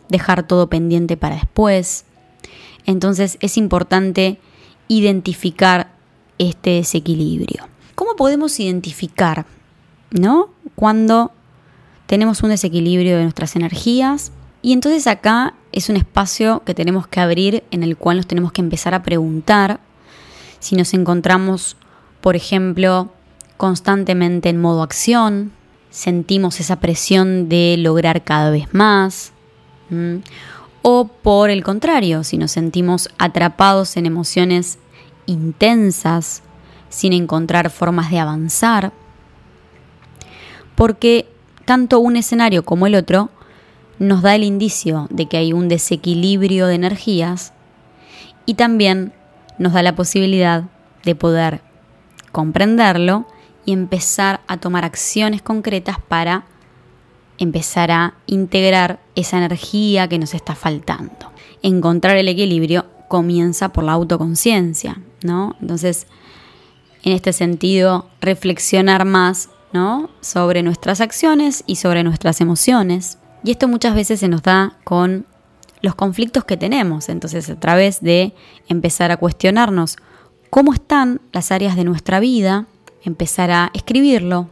dejar 0.09 0.47
todo 0.47 0.69
pendiente 0.69 1.17
para 1.17 1.35
después. 1.35 2.05
Entonces 2.85 3.39
es 3.41 3.57
importante 3.57 4.39
identificar 4.87 5.91
este 6.39 6.71
desequilibrio. 6.71 7.67
¿Cómo 7.97 8.15
podemos 8.15 8.61
identificar, 8.61 9.47
no? 10.13 10.51
Cuando 10.77 11.33
tenemos 12.07 12.45
un 12.45 12.51
desequilibrio 12.51 13.17
de 13.17 13.25
nuestras 13.25 13.57
energías 13.57 14.31
y 14.67 14.73
entonces 14.73 15.07
acá 15.07 15.55
es 15.71 15.91
un 15.91 15.97
espacio 15.97 16.65
que 16.67 16.75
tenemos 16.75 17.07
que 17.07 17.21
abrir 17.21 17.63
en 17.71 17.85
el 17.85 17.97
cual 17.97 18.17
nos 18.17 18.27
tenemos 18.27 18.51
que 18.51 18.61
empezar 18.61 18.95
a 18.95 19.05
preguntar 19.05 19.79
si 20.59 20.75
nos 20.75 20.93
encontramos, 20.93 21.77
por 22.21 22.35
ejemplo, 22.35 23.13
constantemente 23.59 24.49
en 24.49 24.61
modo 24.61 24.83
acción, 24.83 25.53
sentimos 25.91 26.59
esa 26.59 26.81
presión 26.81 27.49
de 27.49 27.77
lograr 27.79 28.25
cada 28.25 28.51
vez 28.51 28.75
más. 28.75 29.31
O 30.83 31.07
por 31.07 31.51
el 31.51 31.63
contrario, 31.63 32.25
si 32.25 32.37
nos 32.37 32.51
sentimos 32.51 33.09
atrapados 33.19 33.97
en 33.97 34.05
emociones 34.05 34.81
intensas, 35.27 36.43
sin 36.89 37.13
encontrar 37.13 37.71
formas 37.71 38.11
de 38.11 38.19
avanzar. 38.19 38.93
Porque 40.75 41.29
tanto 41.65 42.01
un 42.01 42.17
escenario 42.17 42.65
como 42.65 42.89
el 42.89 42.97
otro 42.97 43.31
nos 43.99 44.23
da 44.23 44.35
el 44.35 44.45
indicio 44.45 45.07
de 45.11 45.27
que 45.27 45.37
hay 45.37 45.53
un 45.53 45.69
desequilibrio 45.69 46.67
de 46.67 46.75
energías 46.75 47.53
y 48.45 48.55
también 48.55 49.13
nos 49.59 49.73
da 49.73 49.83
la 49.83 49.95
posibilidad 49.95 50.65
de 51.05 51.15
poder 51.15 51.61
comprenderlo 52.33 53.27
y 53.65 53.73
empezar 53.73 54.41
a 54.47 54.59
tomar 54.59 54.85
acciones 54.85 55.43
concretas 55.43 55.97
para 56.01 56.45
empezar 57.39 57.91
a 57.91 58.15
integrar 58.27 59.01
esa 59.15 59.39
energía 59.39 60.09
que 60.09 60.19
nos 60.19 60.35
está 60.35 60.55
faltando. 60.55 61.33
Encontrar 61.63 62.17
el 62.17 62.29
equilibrio 62.29 62.87
comienza 63.09 63.71
por 63.73 63.85
la 63.85 63.93
autoconciencia, 63.93 65.01
¿no? 65.23 65.57
Entonces, 65.61 66.07
en 67.03 67.13
este 67.13 67.33
sentido, 67.33 68.09
reflexionar 68.21 69.05
más, 69.05 69.51
¿no? 69.73 70.11
Sobre 70.21 70.63
nuestras 70.63 71.01
acciones 71.01 71.65
y 71.67 71.77
sobre 71.77 72.03
nuestras 72.05 72.41
emociones. 72.41 73.19
Y 73.47 73.53
esto 73.53 73.69
muchas 73.69 73.95
veces 73.95 74.19
se 74.19 74.27
nos 74.27 74.43
da 74.43 74.77
con 74.83 75.25
los 75.81 75.95
conflictos 75.95 76.45
que 76.45 76.57
tenemos. 76.57 77.09
Entonces, 77.09 77.49
a 77.49 77.55
través 77.55 78.01
de 78.01 78.35
empezar 78.69 79.13
a 79.13 79.17
cuestionarnos 79.17 79.97
cómo 80.51 80.75
están 80.75 81.21
las 81.33 81.53
áreas 81.53 81.77
de 81.77 81.85
nuestra 81.85 82.19
vida 82.19 82.67
empezar 83.05 83.53
a 83.53 83.71
escribirlo 83.73 84.49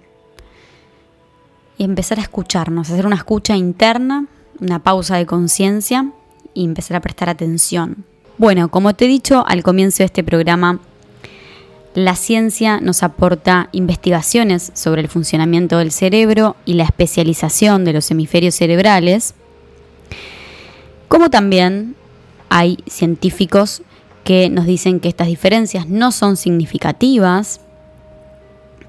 y 1.76 1.82
empezar 1.82 2.20
a 2.20 2.22
escucharnos, 2.22 2.88
hacer 2.88 3.04
una 3.04 3.16
escucha 3.16 3.56
interna, 3.56 4.26
una 4.60 4.78
pausa 4.78 5.16
de 5.16 5.26
conciencia 5.26 6.12
y 6.54 6.64
empezar 6.64 6.96
a 6.96 7.00
prestar 7.00 7.28
atención. 7.28 8.04
Bueno, 8.38 8.68
como 8.68 8.94
te 8.94 9.06
he 9.06 9.08
dicho 9.08 9.44
al 9.46 9.64
comienzo 9.64 9.98
de 9.98 10.04
este 10.04 10.22
programa, 10.22 10.78
La 11.94 12.16
ciencia 12.16 12.80
nos 12.80 13.04
aporta 13.04 13.68
investigaciones 13.70 14.72
sobre 14.74 15.00
el 15.00 15.08
funcionamiento 15.08 15.78
del 15.78 15.92
cerebro 15.92 16.56
y 16.64 16.74
la 16.74 16.82
especialización 16.82 17.84
de 17.84 17.92
los 17.92 18.10
hemisferios 18.10 18.56
cerebrales, 18.56 19.34
como 21.06 21.30
también 21.30 21.94
hay 22.48 22.78
científicos 22.88 23.82
que 24.24 24.50
nos 24.50 24.66
dicen 24.66 24.98
que 24.98 25.08
estas 25.08 25.28
diferencias 25.28 25.88
no 25.88 26.10
son 26.10 26.36
significativas 26.36 27.60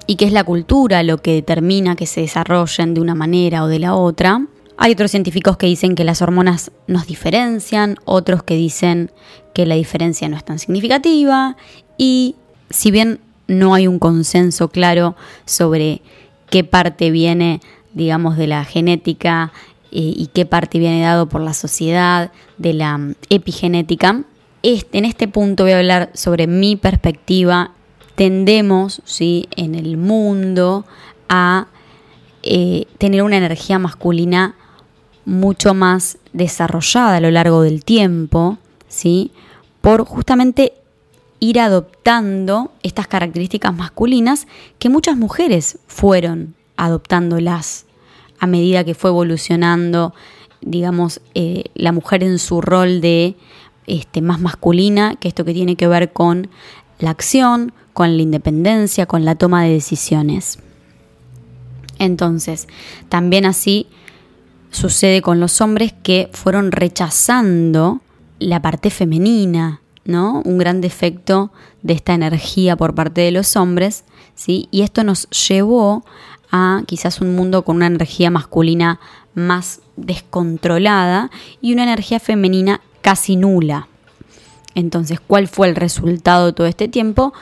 y 0.07 0.15
que 0.15 0.25
es 0.25 0.31
la 0.31 0.43
cultura 0.43 1.03
lo 1.03 1.19
que 1.19 1.33
determina 1.33 1.95
que 1.95 2.07
se 2.07 2.21
desarrollen 2.21 2.95
de 2.95 3.01
una 3.01 3.13
manera 3.13 3.63
o 3.63 3.67
de 3.67 3.79
la 3.79 3.93
otra. 3.93 4.47
Hay 4.77 4.93
otros 4.93 5.11
científicos 5.11 5.57
que 5.57 5.67
dicen 5.67 5.93
que 5.93 6.03
las 6.03 6.23
hormonas 6.23 6.71
nos 6.87 7.05
diferencian, 7.05 7.97
otros 8.05 8.41
que 8.41 8.55
dicen 8.55 9.11
que 9.53 9.67
la 9.67 9.75
diferencia 9.75 10.27
no 10.27 10.37
es 10.37 10.43
tan 10.43 10.57
significativa 10.57 11.55
y 11.97 12.35
si 12.69 12.91
bien 12.91 13.19
no 13.47 13.73
hay 13.73 13.87
un 13.87 13.99
consenso 13.99 14.69
claro 14.69 15.15
sobre 15.45 16.01
qué 16.49 16.63
parte 16.63 17.11
viene, 17.11 17.61
digamos, 17.93 18.37
de 18.37 18.47
la 18.47 18.65
genética 18.65 19.51
eh, 19.91 20.13
y 20.15 20.29
qué 20.33 20.45
parte 20.45 20.79
viene 20.79 21.01
dado 21.01 21.27
por 21.29 21.41
la 21.41 21.53
sociedad, 21.53 22.31
de 22.57 22.73
la 22.73 22.97
mm, 22.97 23.15
epigenética, 23.29 24.23
en 24.63 25.05
este 25.05 25.27
punto 25.27 25.63
voy 25.63 25.73
a 25.73 25.77
hablar 25.77 26.09
sobre 26.15 26.47
mi 26.47 26.75
perspectiva. 26.75 27.71
Tendemos, 28.15 29.01
¿sí? 29.05 29.47
En 29.55 29.75
el 29.75 29.97
mundo 29.97 30.85
a 31.29 31.67
eh, 32.41 32.87
tener 32.97 33.21
una 33.21 33.37
energía 33.37 33.77
masculina 33.77 34.55
mucho 35.25 35.73
más 35.73 36.17
desarrollada 36.33 37.17
a 37.17 37.19
lo 37.19 37.29
largo 37.29 37.61
del 37.61 37.83
tiempo, 37.83 38.57
¿sí? 38.87 39.31
Por 39.81 40.05
justamente 40.05 40.73
ir 41.39 41.59
adoptando 41.59 42.71
estas 42.83 43.07
características 43.07 43.75
masculinas 43.75 44.47
que 44.79 44.89
muchas 44.89 45.17
mujeres 45.17 45.79
fueron 45.87 46.55
adoptándolas 46.77 47.85
a 48.39 48.47
medida 48.47 48.83
que 48.83 48.95
fue 48.95 49.09
evolucionando, 49.09 50.13
digamos, 50.61 51.21
eh, 51.33 51.65
la 51.73 51.91
mujer 51.91 52.23
en 52.23 52.39
su 52.39 52.61
rol 52.61 53.01
de 53.01 53.35
este, 53.87 54.21
más 54.21 54.39
masculina, 54.39 55.15
que 55.15 55.27
esto 55.27 55.45
que 55.45 55.53
tiene 55.53 55.75
que 55.75 55.87
ver 55.87 56.11
con 56.11 56.49
la 56.99 57.11
acción, 57.11 57.73
con 57.93 58.17
la 58.17 58.23
independencia, 58.23 59.05
con 59.05 59.25
la 59.25 59.35
toma 59.35 59.63
de 59.63 59.71
decisiones. 59.71 60.59
Entonces, 61.97 62.67
también 63.09 63.45
así 63.45 63.87
sucede 64.71 65.21
con 65.21 65.39
los 65.39 65.61
hombres 65.61 65.93
que 66.03 66.29
fueron 66.33 66.71
rechazando 66.71 68.01
la 68.39 68.61
parte 68.61 68.89
femenina, 68.89 69.81
¿no? 70.05 70.41
Un 70.45 70.57
gran 70.57 70.81
defecto 70.81 71.51
de 71.81 71.93
esta 71.93 72.13
energía 72.13 72.75
por 72.75 72.95
parte 72.95 73.21
de 73.21 73.31
los 73.31 73.55
hombres, 73.55 74.05
¿sí? 74.35 74.67
Y 74.71 74.81
esto 74.81 75.03
nos 75.03 75.29
llevó 75.29 76.05
a 76.51 76.83
quizás 76.85 77.21
un 77.21 77.35
mundo 77.35 77.65
con 77.65 77.77
una 77.77 77.87
energía 77.87 78.29
masculina 78.31 78.99
más 79.33 79.81
descontrolada 79.97 81.29
y 81.61 81.73
una 81.73 81.83
energía 81.83 82.19
femenina 82.19 82.81
casi 83.01 83.35
nula. 83.35 83.87
Entonces, 84.75 85.19
¿cuál 85.19 85.47
fue 85.47 85.69
el 85.69 85.75
resultado 85.75 86.47
de 86.47 86.53
todo 86.53 86.67
este 86.67 86.87
tiempo? 86.87 87.33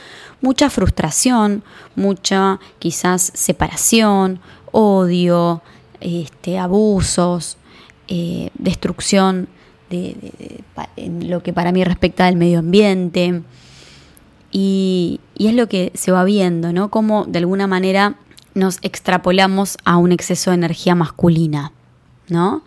Mucha 0.42 0.70
frustración, 0.70 1.64
mucha 1.96 2.60
quizás 2.80 3.32
separación, 3.34 4.40
odio, 4.72 5.62
este, 6.00 6.60
abusos, 6.60 7.58
eh, 8.08 8.50
destrucción 8.54 9.48
en 9.94 11.30
lo 11.30 11.44
que 11.44 11.54
para 11.54 11.72
mí 11.72 11.84
respecta 11.84 12.26
del 12.26 12.36
medio 12.36 12.60
ambiente. 12.60 13.42
Y, 14.52 15.20
y, 15.36 15.48
es 15.48 15.56
lo 15.56 15.68
que 15.68 15.92
se 15.96 16.12
va 16.12 16.24
viendo, 16.24 16.74
¿no? 16.74 16.90
Como 16.90 17.26
de 17.26 17.40
alguna 17.40 17.66
manera 17.66 18.16
nos 18.54 18.78
extrapolamos 18.84 19.78
a 19.84 19.98
un 19.98 20.12
exceso 20.12 20.52
de 20.52 20.56
energía 20.56 20.94
masculina, 20.94 21.72
¿no? 22.30 22.64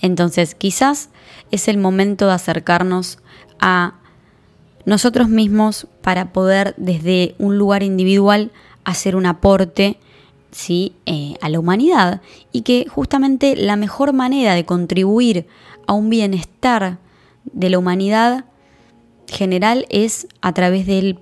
Entonces, 0.00 0.54
quizás 0.54 1.10
es 1.50 1.68
el 1.68 1.78
momento 1.78 2.26
de 2.26 2.34
acercarnos 2.34 3.18
a 3.60 3.94
nosotros 4.84 5.28
mismos 5.28 5.86
para 6.02 6.32
poder 6.32 6.74
desde 6.76 7.34
un 7.38 7.58
lugar 7.58 7.82
individual 7.82 8.52
hacer 8.84 9.16
un 9.16 9.26
aporte 9.26 9.98
¿sí? 10.54 10.94
Eh, 11.04 11.34
a 11.40 11.48
la 11.48 11.58
humanidad 11.58 12.22
y 12.52 12.62
que 12.62 12.86
justamente 12.88 13.56
la 13.56 13.74
mejor 13.74 14.12
manera 14.12 14.54
de 14.54 14.64
contribuir 14.64 15.48
a 15.88 15.92
un 15.94 16.08
bienestar 16.08 16.98
de 17.44 17.70
la 17.70 17.78
humanidad 17.78 18.44
general 19.26 19.84
es 19.90 20.28
a 20.42 20.54
través 20.54 20.86
de 20.86 21.16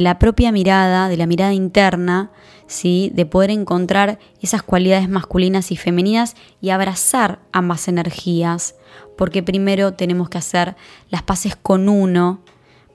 la 0.00 0.18
propia 0.18 0.50
mirada, 0.50 1.10
de 1.10 1.18
la 1.18 1.26
mirada 1.26 1.52
interna, 1.52 2.30
¿sí? 2.66 3.12
de 3.14 3.26
poder 3.26 3.50
encontrar 3.50 4.18
esas 4.40 4.62
cualidades 4.62 5.10
masculinas 5.10 5.70
y 5.72 5.76
femeninas 5.76 6.34
y 6.62 6.70
abrazar 6.70 7.40
ambas 7.52 7.86
energías, 7.86 8.76
porque 9.18 9.42
primero 9.42 9.92
tenemos 9.92 10.30
que 10.30 10.38
hacer 10.38 10.74
las 11.10 11.22
paces 11.22 11.54
con 11.54 11.90
uno 11.90 12.40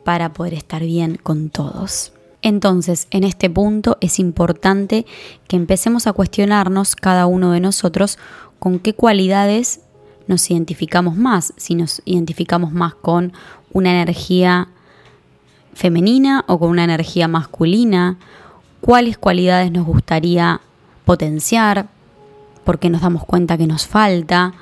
para 0.03 0.33
poder 0.33 0.55
estar 0.55 0.81
bien 0.81 1.15
con 1.21 1.51
todos. 1.51 2.14
Entonces, 2.45 3.07
en 3.09 3.23
este 3.23 3.49
punto 3.49 3.97
es 4.01 4.19
importante 4.19 5.07
que 5.47 5.55
empecemos 5.55 6.05
a 6.05 6.13
cuestionarnos 6.13 6.95
cada 6.95 7.25
uno 7.25 7.51
de 7.51 7.59
nosotros 7.59 8.19
con 8.59 8.77
qué 8.77 8.93
cualidades 8.93 9.79
nos 10.27 10.51
identificamos 10.51 11.17
más, 11.17 11.55
si 11.57 11.73
nos 11.73 12.03
identificamos 12.05 12.71
más 12.71 12.93
con 12.93 13.33
una 13.73 13.99
energía 13.99 14.67
femenina 15.73 16.45
o 16.47 16.59
con 16.59 16.69
una 16.69 16.83
energía 16.83 17.27
masculina, 17.27 18.19
cuáles 18.79 19.17
cualidades 19.17 19.71
nos 19.71 19.87
gustaría 19.87 20.61
potenciar, 21.03 21.87
porque 22.63 22.91
nos 22.91 23.01
damos 23.01 23.25
cuenta 23.25 23.57
que 23.57 23.65
nos 23.65 23.87
falta, 23.87 24.53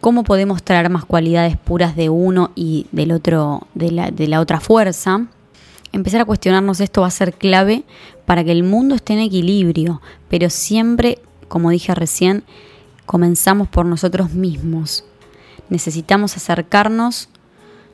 cómo 0.00 0.22
podemos 0.22 0.62
traer 0.62 0.88
más 0.88 1.04
cualidades 1.04 1.56
puras 1.56 1.96
de 1.96 2.10
uno 2.10 2.52
y 2.54 2.86
del 2.92 3.10
otro, 3.10 3.66
de 3.74 3.90
la, 3.90 4.12
de 4.12 4.28
la 4.28 4.38
otra 4.38 4.60
fuerza. 4.60 5.26
Empezar 5.98 6.20
a 6.20 6.26
cuestionarnos 6.26 6.78
esto 6.78 7.00
va 7.00 7.08
a 7.08 7.10
ser 7.10 7.34
clave 7.34 7.82
para 8.24 8.44
que 8.44 8.52
el 8.52 8.62
mundo 8.62 8.94
esté 8.94 9.14
en 9.14 9.18
equilibrio, 9.18 10.00
pero 10.28 10.48
siempre, 10.48 11.18
como 11.48 11.70
dije 11.70 11.92
recién, 11.92 12.44
comenzamos 13.04 13.66
por 13.66 13.84
nosotros 13.84 14.30
mismos. 14.30 15.04
Necesitamos 15.70 16.36
acercarnos 16.36 17.30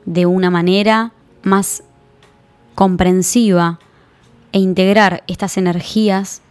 de 0.05 0.27
una 0.27 0.51
manera 0.51 1.13
más 1.41 1.81
comprensiva 2.75 3.79
e 4.51 4.59
integrar 4.59 5.23
estas 5.25 5.57
energías 5.57 6.43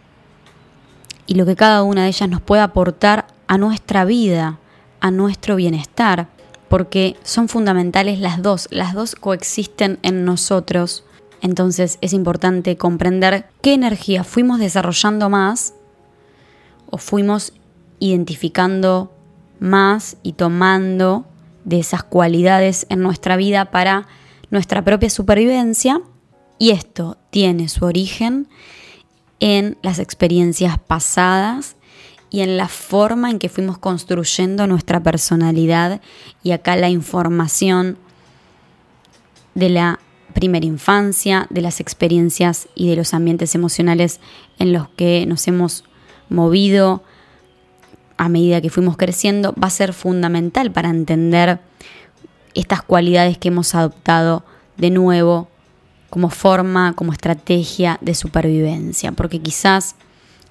y 1.25 1.35
lo 1.35 1.45
que 1.45 1.55
cada 1.55 1.83
una 1.83 2.03
de 2.03 2.09
ellas 2.09 2.27
nos 2.27 2.41
puede 2.41 2.63
aportar 2.63 3.27
a 3.47 3.57
nuestra 3.57 4.03
vida, 4.03 4.59
a 4.99 5.09
nuestro 5.09 5.55
bienestar, 5.55 6.27
porque 6.67 7.15
son 7.23 7.47
fundamentales 7.47 8.19
las 8.19 8.41
dos, 8.41 8.67
las 8.71 8.93
dos 8.93 9.15
coexisten 9.15 9.99
en 10.01 10.25
nosotros. 10.25 11.04
Entonces 11.41 11.97
es 12.01 12.13
importante 12.13 12.77
comprender 12.77 13.47
qué 13.61 13.73
energía 13.73 14.23
fuimos 14.23 14.59
desarrollando 14.59 15.29
más 15.29 15.73
o 16.89 16.97
fuimos 16.97 17.53
identificando 17.99 19.11
más 19.59 20.17
y 20.23 20.33
tomando 20.33 21.25
de 21.63 21.79
esas 21.79 22.03
cualidades 22.03 22.85
en 22.89 23.01
nuestra 23.01 23.35
vida 23.35 23.71
para 23.71 24.07
nuestra 24.49 24.83
propia 24.83 25.09
supervivencia. 25.09 26.01
Y 26.57 26.71
esto 26.71 27.17
tiene 27.31 27.67
su 27.67 27.85
origen 27.85 28.47
en 29.39 29.77
las 29.81 29.99
experiencias 29.99 30.79
pasadas 30.79 31.75
y 32.29 32.41
en 32.41 32.57
la 32.57 32.67
forma 32.67 33.29
en 33.29 33.39
que 33.39 33.49
fuimos 33.49 33.77
construyendo 33.77 34.67
nuestra 34.67 35.01
personalidad. 35.03 36.01
Y 36.43 36.51
acá 36.51 36.75
la 36.75 36.89
información 36.89 37.97
de 39.53 39.69
la 39.69 39.99
primera 40.35 40.65
infancia, 40.65 41.47
de 41.49 41.61
las 41.61 41.79
experiencias 41.79 42.67
y 42.75 42.89
de 42.89 42.97
los 42.97 43.13
ambientes 43.13 43.55
emocionales 43.55 44.19
en 44.59 44.73
los 44.73 44.89
que 44.89 45.25
nos 45.25 45.47
hemos 45.47 45.85
movido 46.29 47.03
a 48.17 48.27
medida 48.29 48.61
que 48.61 48.69
fuimos 48.69 48.97
creciendo, 48.97 49.53
va 49.61 49.67
a 49.67 49.71
ser 49.71 49.93
fundamental 49.93 50.71
para 50.71 50.89
entender 50.89 51.59
estas 52.53 52.83
cualidades 52.83 53.37
que 53.37 53.47
hemos 53.47 53.73
adoptado 53.75 54.43
de 54.77 54.91
nuevo 54.91 55.47
como 56.09 56.29
forma, 56.29 56.93
como 56.93 57.13
estrategia 57.13 57.97
de 58.01 58.13
supervivencia, 58.13 59.13
porque 59.13 59.39
quizás 59.39 59.95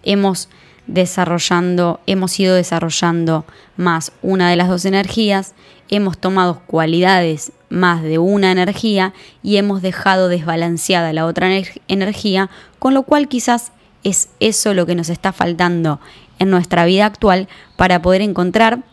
hemos 0.03 0.49
desarrollando, 0.87 2.01
hemos 2.07 2.39
ido 2.41 2.55
desarrollando 2.55 3.45
más 3.77 4.13
una 4.23 4.49
de 4.49 4.57
las 4.57 4.69
dos 4.69 4.85
energías, 4.87 5.55
hemos 5.89 6.19
tomado 6.19 6.63
cualidades 6.67 7.53
más 7.69 8.03
de 8.03 8.19
una 8.19 8.53
energía 8.53 9.13
y 9.43 9.57
hemos 9.57 9.83
dejado 9.83 10.29
desbalanceada 10.29 11.13
la 11.13 11.27
otra 11.27 11.49
energía, 11.89 12.51
con 12.79 12.95
lo 12.95 13.03
cual 13.03 13.29
quizás 13.29 13.73
es 14.03 14.29
eso 14.41 14.75
lo 14.75 14.87
que 14.87 14.95
nos 14.95 15.09
está 15.09 15.33
faltando 15.33 16.01
en 16.39 16.51
nuestra 16.51 16.85
vida 16.85 17.07
actual 17.07 17.49
para 17.77 18.03
poder 18.03 18.23
encontrar 18.23 18.85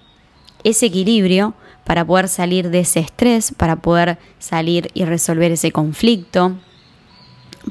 ese 0.63 0.88
equilibrio 0.88 1.56
para 1.86 2.06
poder 2.06 2.27
salir 2.27 2.69
de 2.69 2.80
ese 2.80 2.99
estrés, 2.99 3.54
para 3.58 3.77
poder 3.77 4.17
salir 4.39 4.89
y 4.93 5.06
resolver 5.06 5.51
ese 5.51 5.71
conflicto. 5.71 6.56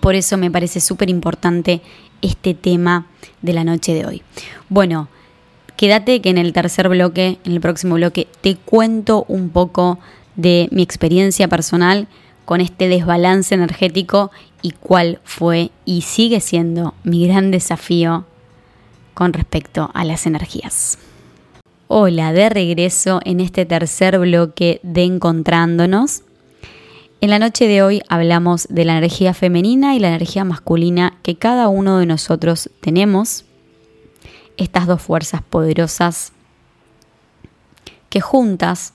Por 0.01 0.15
eso 0.15 0.37
me 0.37 0.51
parece 0.51 0.81
súper 0.81 1.11
importante 1.11 1.81
este 2.23 2.55
tema 2.55 3.07
de 3.43 3.53
la 3.53 3.65
noche 3.65 3.95
de 3.95 4.07
hoy. 4.07 4.23
Bueno, 4.69 5.09
quédate 5.81 6.21
que 6.21 6.29
en 6.29 6.37
el 6.37 6.53
tercer 6.53 6.91
bloque, 6.91 7.39
en 7.43 7.53
el 7.53 7.61
próximo 7.63 7.95
bloque, 7.95 8.29
te 8.43 8.55
cuento 8.55 9.25
un 9.29 9.49
poco 9.49 9.99
de 10.37 10.69
mi 10.73 10.83
experiencia 10.83 11.49
personal 11.49 12.07
con 12.45 12.61
este 12.61 12.87
desbalance 12.87 13.55
energético 13.55 14.31
y 14.61 14.73
cuál 14.73 15.21
fue 15.25 15.71
y 15.87 16.03
sigue 16.03 16.41
siendo 16.41 16.93
mi 17.03 17.27
gran 17.27 17.51
desafío 17.51 18.27
con 19.15 19.33
respecto 19.33 19.91
a 19.95 20.05
las 20.05 20.27
energías. 20.27 20.99
Hola, 21.89 22.35
de 22.35 22.51
regreso 22.51 23.23
en 23.25 23.41
este 23.41 23.65
tercer 23.65 24.19
bloque 24.19 24.81
de 24.83 25.05
Encontrándonos. 25.05 26.25
En 27.23 27.31
la 27.31 27.39
noche 27.39 27.67
de 27.67 27.83
hoy 27.83 28.03
hablamos 28.11 28.67
de 28.69 28.85
la 28.85 28.99
energía 28.99 29.33
femenina 29.33 29.97
y 29.97 29.99
la 29.99 30.09
energía 30.09 30.45
masculina 30.45 31.17
que 31.23 31.37
cada 31.37 31.69
uno 31.69 31.97
de 31.97 32.05
nosotros 32.05 32.69
tenemos. 32.83 33.47
Estas 34.61 34.87
dos 34.87 35.01
fuerzas 35.01 35.41
poderosas 35.41 36.35
que 38.11 38.21
juntas 38.21 38.93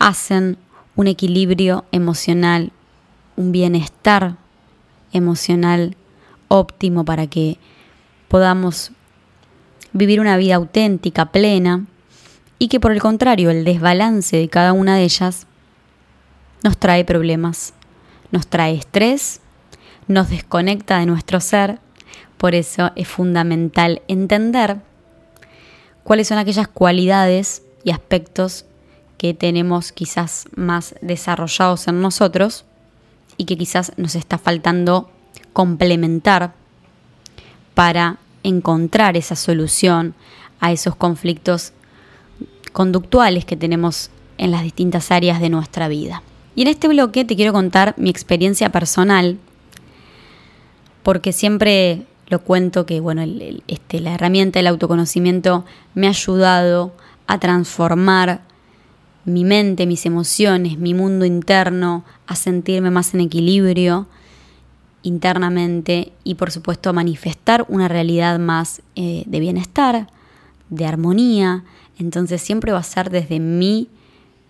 hacen 0.00 0.58
un 0.96 1.06
equilibrio 1.06 1.84
emocional, 1.92 2.72
un 3.36 3.52
bienestar 3.52 4.38
emocional 5.12 5.96
óptimo 6.48 7.04
para 7.04 7.28
que 7.28 7.58
podamos 8.26 8.90
vivir 9.92 10.18
una 10.20 10.36
vida 10.36 10.56
auténtica, 10.56 11.26
plena, 11.26 11.86
y 12.58 12.66
que 12.66 12.80
por 12.80 12.90
el 12.90 13.00
contrario 13.00 13.50
el 13.50 13.64
desbalance 13.64 14.36
de 14.36 14.48
cada 14.48 14.72
una 14.72 14.96
de 14.96 15.04
ellas 15.04 15.46
nos 16.64 16.76
trae 16.76 17.04
problemas, 17.04 17.72
nos 18.32 18.48
trae 18.48 18.74
estrés, 18.74 19.40
nos 20.08 20.28
desconecta 20.28 20.98
de 20.98 21.06
nuestro 21.06 21.40
ser. 21.40 21.78
Por 22.40 22.54
eso 22.54 22.90
es 22.96 23.06
fundamental 23.06 24.00
entender 24.08 24.78
cuáles 26.04 26.28
son 26.28 26.38
aquellas 26.38 26.68
cualidades 26.68 27.62
y 27.84 27.90
aspectos 27.90 28.64
que 29.18 29.34
tenemos 29.34 29.92
quizás 29.92 30.46
más 30.56 30.94
desarrollados 31.02 31.86
en 31.86 32.00
nosotros 32.00 32.64
y 33.36 33.44
que 33.44 33.58
quizás 33.58 33.92
nos 33.98 34.14
está 34.14 34.38
faltando 34.38 35.10
complementar 35.52 36.54
para 37.74 38.16
encontrar 38.42 39.18
esa 39.18 39.36
solución 39.36 40.14
a 40.60 40.72
esos 40.72 40.96
conflictos 40.96 41.74
conductuales 42.72 43.44
que 43.44 43.58
tenemos 43.58 44.08
en 44.38 44.50
las 44.50 44.62
distintas 44.62 45.10
áreas 45.10 45.42
de 45.42 45.50
nuestra 45.50 45.88
vida. 45.88 46.22
Y 46.56 46.62
en 46.62 46.68
este 46.68 46.88
bloque 46.88 47.26
te 47.26 47.36
quiero 47.36 47.52
contar 47.52 47.92
mi 47.98 48.08
experiencia 48.08 48.72
personal, 48.72 49.36
porque 51.02 51.34
siempre 51.34 52.06
lo 52.30 52.38
cuento 52.38 52.86
que 52.86 53.00
bueno, 53.00 53.22
este, 53.66 54.00
la 54.00 54.14
herramienta 54.14 54.60
del 54.60 54.68
autoconocimiento 54.68 55.64
me 55.94 56.06
ha 56.06 56.10
ayudado 56.10 56.92
a 57.26 57.38
transformar 57.38 58.42
mi 59.24 59.44
mente, 59.44 59.86
mis 59.86 60.06
emociones, 60.06 60.78
mi 60.78 60.94
mundo 60.94 61.24
interno, 61.24 62.04
a 62.26 62.36
sentirme 62.36 62.90
más 62.90 63.12
en 63.14 63.20
equilibrio 63.20 64.06
internamente 65.02 66.12
y 66.24 66.36
por 66.36 66.50
supuesto 66.50 66.90
a 66.90 66.92
manifestar 66.92 67.66
una 67.68 67.88
realidad 67.88 68.38
más 68.38 68.82
eh, 68.94 69.24
de 69.26 69.40
bienestar, 69.40 70.06
de 70.68 70.86
armonía. 70.86 71.64
Entonces 71.98 72.40
siempre 72.40 72.72
va 72.72 72.78
a 72.78 72.84
ser 72.84 73.10
desde 73.10 73.40
mi 73.40 73.88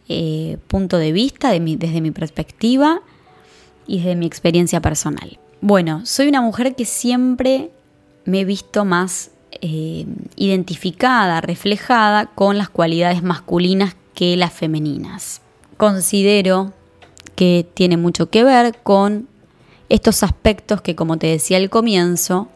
eh, 0.09 0.59
punto 0.67 0.99
de 0.99 1.13
vista, 1.13 1.51
desde 1.51 2.01
mi 2.01 2.11
perspectiva 2.11 3.01
y 3.87 3.99
desde 3.99 4.17
mi 4.17 4.27
experiencia 4.27 4.81
personal. 4.81 5.39
Bueno, 5.63 6.07
soy 6.07 6.29
una 6.29 6.41
mujer 6.41 6.75
que 6.75 6.87
siempre 6.87 7.71
me 8.25 8.41
he 8.41 8.45
visto 8.47 8.87
más 8.87 9.31
eh, 9.61 10.07
identificada, 10.37 11.43
reflejada 11.43 12.27
con 12.27 12.57
las 12.57 12.71
cualidades 12.71 13.23
masculinas 13.23 13.95
que 14.15 14.39
las 14.39 14.55
femeninas. 14.55 15.43
Considero 15.77 16.73
que 17.37 17.67
tiene 17.75 17.99
mucho 17.99 18.31
que 18.31 18.43
ver 18.43 18.79
con 18.83 19.29
estos 19.91 20.23
aspectos 20.23 20.81
que, 20.81 20.95
como 20.95 21.19
te 21.19 21.27
decía 21.27 21.59
al 21.59 21.69
comienzo, 21.69 22.49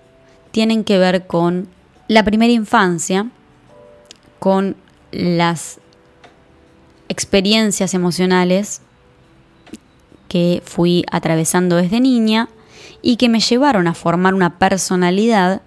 tienen 0.51 0.83
que 0.83 0.97
ver 0.99 1.27
con 1.27 1.69
la 2.09 2.25
primera 2.25 2.53
infancia, 2.53 3.31
con 4.39 4.77
las 5.11 5.79
experiencias 7.09 7.93
emocionales 7.93 8.81
que 10.29 10.63
fui 10.65 11.05
atravesando 11.11 11.77
desde 11.77 12.01
niña 12.01 12.49
y 13.07 13.17
que 13.17 13.29
me 13.29 13.41
llevaron 13.41 13.87
a 13.87 13.93
formar 13.93 14.33
una 14.33 14.59
personalidad 14.59 15.61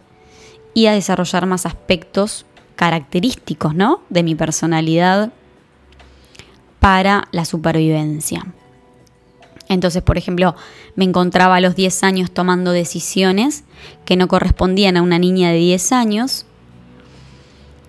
y 0.73 0.87
a 0.87 0.93
desarrollar 0.93 1.45
más 1.45 1.67
aspectos 1.67 2.47
característicos 2.75 3.75
¿no? 3.75 4.01
de 4.09 4.23
mi 4.23 4.33
personalidad 4.33 5.31
para 6.79 7.27
la 7.31 7.45
supervivencia. 7.45 8.43
Entonces, 9.69 10.01
por 10.01 10.17
ejemplo, 10.17 10.55
me 10.95 11.05
encontraba 11.05 11.57
a 11.57 11.61
los 11.61 11.75
10 11.75 12.03
años 12.03 12.31
tomando 12.31 12.71
decisiones 12.71 13.65
que 14.03 14.15
no 14.15 14.27
correspondían 14.27 14.97
a 14.97 15.03
una 15.03 15.19
niña 15.19 15.51
de 15.51 15.57
10 15.57 15.91
años 15.91 16.47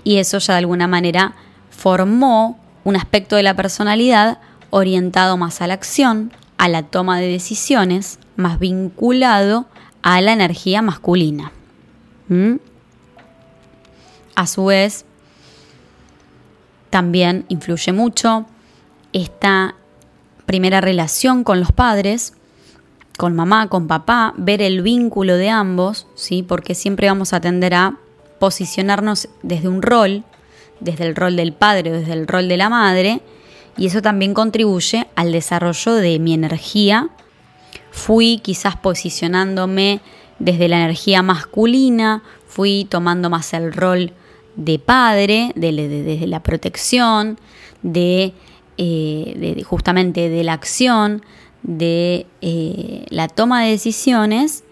y 0.04 0.16
eso 0.16 0.38
ya 0.38 0.54
de 0.54 0.58
alguna 0.58 0.88
manera 0.88 1.36
formó 1.70 2.58
un 2.84 2.96
aspecto 2.96 3.36
de 3.36 3.44
la 3.44 3.56
personalidad 3.56 4.40
orientado 4.68 5.38
más 5.38 5.62
a 5.62 5.66
la 5.66 5.74
acción, 5.74 6.32
a 6.58 6.68
la 6.68 6.82
toma 6.82 7.18
de 7.18 7.28
decisiones, 7.28 8.18
más 8.38 8.58
vinculado 8.58 9.66
a 10.00 10.20
la 10.22 10.32
energía 10.32 10.80
masculina. 10.80 11.52
A 14.34 14.46
su 14.46 14.64
vez, 14.64 15.04
también 16.88 17.44
influye 17.48 17.92
mucho 17.92 18.46
esta 19.12 19.74
primera 20.46 20.80
relación 20.80 21.44
con 21.44 21.60
los 21.60 21.72
padres, 21.72 22.32
con 23.18 23.36
mamá, 23.36 23.68
con 23.68 23.86
papá, 23.86 24.32
ver 24.38 24.62
el 24.62 24.80
vínculo 24.80 25.36
de 25.36 25.50
ambos, 25.50 26.06
¿sí? 26.14 26.42
porque 26.42 26.74
siempre 26.74 27.08
vamos 27.08 27.34
a 27.34 27.40
tender 27.40 27.74
a 27.74 27.98
posicionarnos 28.38 29.28
desde 29.42 29.68
un 29.68 29.82
rol 29.82 30.24
desde 30.80 31.06
el 31.06 31.16
rol 31.16 31.36
del 31.36 31.52
padre 31.52 31.90
o 31.90 31.94
desde 31.94 32.12
el 32.12 32.26
rol 32.26 32.48
de 32.48 32.56
la 32.56 32.68
madre, 32.68 33.20
y 33.76 33.86
eso 33.86 34.02
también 34.02 34.34
contribuye 34.34 35.06
al 35.14 35.32
desarrollo 35.32 35.94
de 35.94 36.18
mi 36.18 36.34
energía. 36.34 37.08
Fui 37.98 38.38
quizás 38.38 38.76
posicionándome 38.76 40.00
desde 40.38 40.68
la 40.68 40.76
energía 40.76 41.20
masculina, 41.20 42.22
fui 42.46 42.86
tomando 42.88 43.28
más 43.28 43.52
el 43.54 43.72
rol 43.72 44.12
de 44.54 44.78
padre, 44.78 45.50
desde 45.56 46.26
la 46.28 46.42
protección, 46.42 47.40
de, 47.82 48.34
eh, 48.76 49.62
justamente 49.66 50.28
de 50.28 50.44
la 50.44 50.52
acción, 50.52 51.22
de 51.64 52.26
eh, 52.40 53.04
la 53.10 53.26
toma 53.26 53.64
de 53.64 53.70
decisiones 53.70 54.62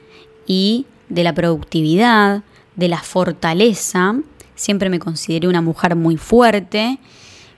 y 0.46 0.86
de 1.08 1.24
la 1.24 1.34
productividad, 1.34 2.44
de 2.76 2.88
la 2.88 3.02
fortaleza. 3.02 4.14
Siempre 4.54 4.88
me 4.88 5.00
consideré 5.00 5.48
una 5.48 5.62
mujer 5.62 5.96
muy 5.96 6.16
fuerte, 6.16 7.00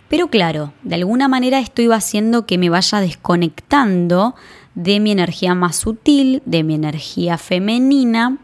pero 0.09 0.29
claro, 0.29 0.73
de 0.83 0.95
alguna 0.95 1.29
manera 1.29 1.59
esto 1.59 1.83
iba 1.83 1.95
haciendo 1.95 2.47
que 2.47 2.57
me 2.57 2.71
vaya 2.71 3.01
desconectando 3.01 4.35
de 4.79 5.01
mi 5.01 5.11
energía 5.11 5.57
más 5.57 5.75
sutil, 5.75 6.41
de 6.47 6.63
mi 6.63 6.77
energía 6.77 7.37
femenina, 7.37 8.39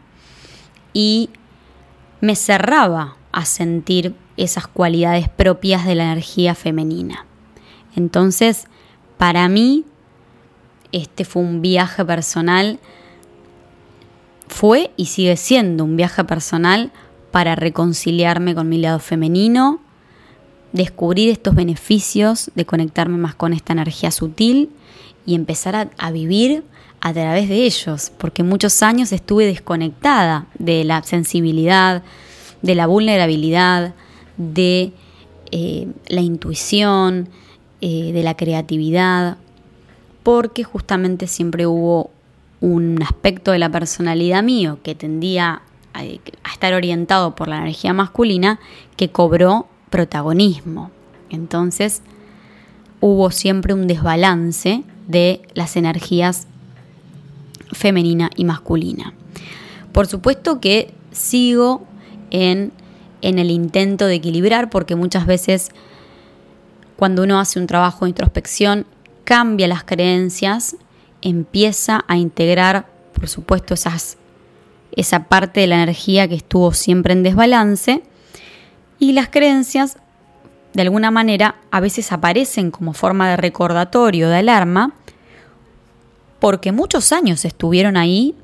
y 0.91 1.29
me 2.19 2.35
cerraba 2.35 3.15
a 3.31 3.45
sentir 3.45 4.13
esas 4.35 4.67
cualidades 4.67 5.29
propias 5.29 5.85
de 5.85 5.95
la 5.95 6.03
energía 6.03 6.53
femenina. 6.53 7.25
Entonces, 7.95 8.65
para 9.17 9.47
mí, 9.47 9.85
este 10.91 11.23
fue 11.23 11.41
un 11.41 11.61
viaje 11.61 12.03
personal, 12.03 12.79
fue 14.49 14.91
y 14.97 15.05
sigue 15.05 15.37
siendo 15.37 15.85
un 15.85 15.95
viaje 15.95 16.25
personal 16.25 16.91
para 17.31 17.55
reconciliarme 17.55 18.53
con 18.55 18.67
mi 18.67 18.77
lado 18.77 18.99
femenino, 18.99 19.79
descubrir 20.73 21.29
estos 21.29 21.55
beneficios 21.55 22.51
de 22.55 22.65
conectarme 22.65 23.17
más 23.17 23.35
con 23.35 23.53
esta 23.53 23.71
energía 23.71 24.11
sutil 24.11 24.69
y 25.25 25.35
empezar 25.35 25.91
a, 25.97 26.11
vivir 26.11 26.63
a 27.01 27.13
través 27.13 27.49
de 27.49 27.65
ellos, 27.65 28.11
porque 28.17 28.43
muchos 28.43 28.81
años 28.83 29.11
estuve 29.11 29.45
desconectada 29.45 30.47
de 30.57 30.83
la 30.83 31.03
sensibilidad, 31.03 32.03
de 32.61 32.75
la 32.75 32.87
vulnerabilidad, 32.87 33.93
de 34.37 34.91
eh, 35.51 35.87
la 36.07 36.21
intuición, 36.21 37.29
eh, 37.81 38.11
de 38.11 38.23
la 38.23 38.35
creatividad, 38.35 39.37
porque 40.23 40.63
justamente 40.63 41.27
siempre 41.27 41.67
hubo 41.67 42.09
un 42.61 43.01
aspecto 43.03 43.51
de 43.51 43.59
la 43.59 43.69
personalidad 43.69 44.41
mío 44.41 44.79
que 44.81 44.95
tendía 44.95 45.61
a 45.93 46.03
estar 46.51 46.73
orientado 46.73 47.35
por 47.35 47.47
la 47.47 47.57
energía 47.57 47.93
masculina 47.93 48.59
que 48.97 49.09
cobró 49.09 49.67
protagonismo. 49.89 50.91
Entonces 51.29 52.01
hubo 52.99 53.31
siempre 53.31 53.73
un 53.73 53.87
desbalance 53.87 54.83
de 55.07 55.41
las 55.53 55.75
energías 55.75 56.47
femenina 57.71 58.29
y 58.35 58.45
masculina. 58.45 59.13
Por 59.91 60.07
supuesto 60.07 60.59
que 60.59 60.93
sigo 61.11 61.85
en, 62.31 62.71
en 63.21 63.39
el 63.39 63.51
intento 63.51 64.07
de 64.07 64.15
equilibrar 64.15 64.69
porque 64.69 64.95
muchas 64.95 65.25
veces 65.25 65.69
cuando 66.95 67.23
uno 67.23 67.39
hace 67.39 67.59
un 67.59 67.67
trabajo 67.67 68.05
de 68.05 68.09
introspección 68.09 68.85
cambia 69.23 69.67
las 69.67 69.83
creencias, 69.83 70.77
empieza 71.21 72.05
a 72.07 72.17
integrar, 72.17 72.87
por 73.13 73.27
supuesto, 73.27 73.75
esa 74.91 75.23
parte 75.25 75.61
de 75.61 75.67
la 75.67 75.75
energía 75.75 76.27
que 76.27 76.35
estuvo 76.35 76.71
siempre 76.73 77.13
en 77.13 77.23
desbalance 77.23 78.03
y 78.99 79.11
las 79.11 79.29
creencias 79.29 79.97
de 80.75 80.81
alguna 80.81 81.09
manera 81.09 81.55
a 81.71 81.79
veces 81.79 82.11
aparecen 82.11 82.69
como 82.69 82.91
forma 82.91 83.29
de 83.29 83.37
recordatorio, 83.37 84.27
de 84.27 84.35
alarma, 84.35 84.93
porque 86.39 86.73
muchos 86.73 87.13
años 87.13 87.45
estuvieron 87.45 87.95
ahí 87.95 88.35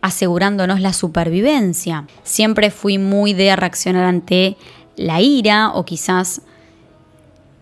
asegurándonos 0.00 0.80
la 0.80 0.94
supervivencia. 0.94 2.06
Siempre 2.22 2.70
fui 2.70 2.96
muy 2.96 3.34
de 3.34 3.54
reaccionar 3.54 4.04
ante 4.04 4.56
la 4.96 5.20
ira 5.20 5.72
o 5.74 5.84
quizás 5.84 6.40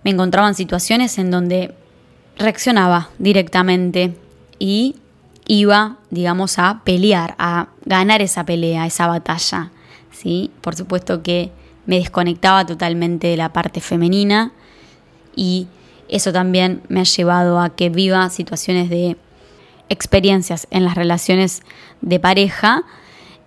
me 0.05 0.13
encontraba 0.13 0.47
en 0.47 0.55
situaciones 0.55 1.19
en 1.19 1.33
donde 1.33 1.75
reaccionaba 2.39 3.11
directamente 3.19 4.15
y 4.61 4.95
iba, 5.49 5.97
digamos, 6.11 6.61
a 6.61 6.83
pelear, 6.85 7.35
a 7.39 7.71
ganar 7.85 8.23
esa 8.23 8.47
pelea, 8.47 8.87
esa 8.87 9.09
batalla. 9.09 9.73
¿sí? 10.13 10.53
Por 10.61 10.77
supuesto 10.77 11.25
que 11.25 11.51
me 11.89 11.97
desconectaba 11.97 12.67
totalmente 12.67 13.29
de 13.29 13.39
la 13.39 13.55
parte 13.55 13.81
femenina 13.81 14.53
y 15.35 15.69
eso 16.11 16.35
también 16.35 16.83
me 16.89 17.01
ha 17.01 17.05
llevado 17.05 17.59
a 17.59 17.71
que 17.71 17.89
viva 17.89 18.29
situaciones 18.29 18.91
de 18.91 19.17
experiencias 19.89 20.67
en 20.71 20.85
las 20.85 20.97
relaciones 20.97 21.63
de 22.03 22.21
pareja 22.21 22.85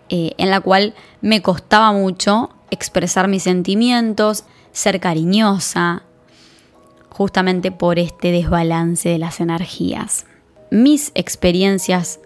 eh, 0.09 0.31
en 0.39 0.49
la 0.49 0.59
cual 0.59 0.95
me 1.21 1.43
costaba 1.43 1.91
mucho 1.91 2.49
expresar 2.71 3.27
mis 3.27 3.43
sentimientos, 3.43 4.45
ser 4.71 4.99
cariñosa, 4.99 6.01
justamente 7.09 7.71
por 7.71 7.99
este 7.99 8.31
desbalance 8.31 9.07
de 9.07 9.19
las 9.19 9.39
energías. 9.39 10.25
Mis 10.71 11.11
experiencias 11.13 12.19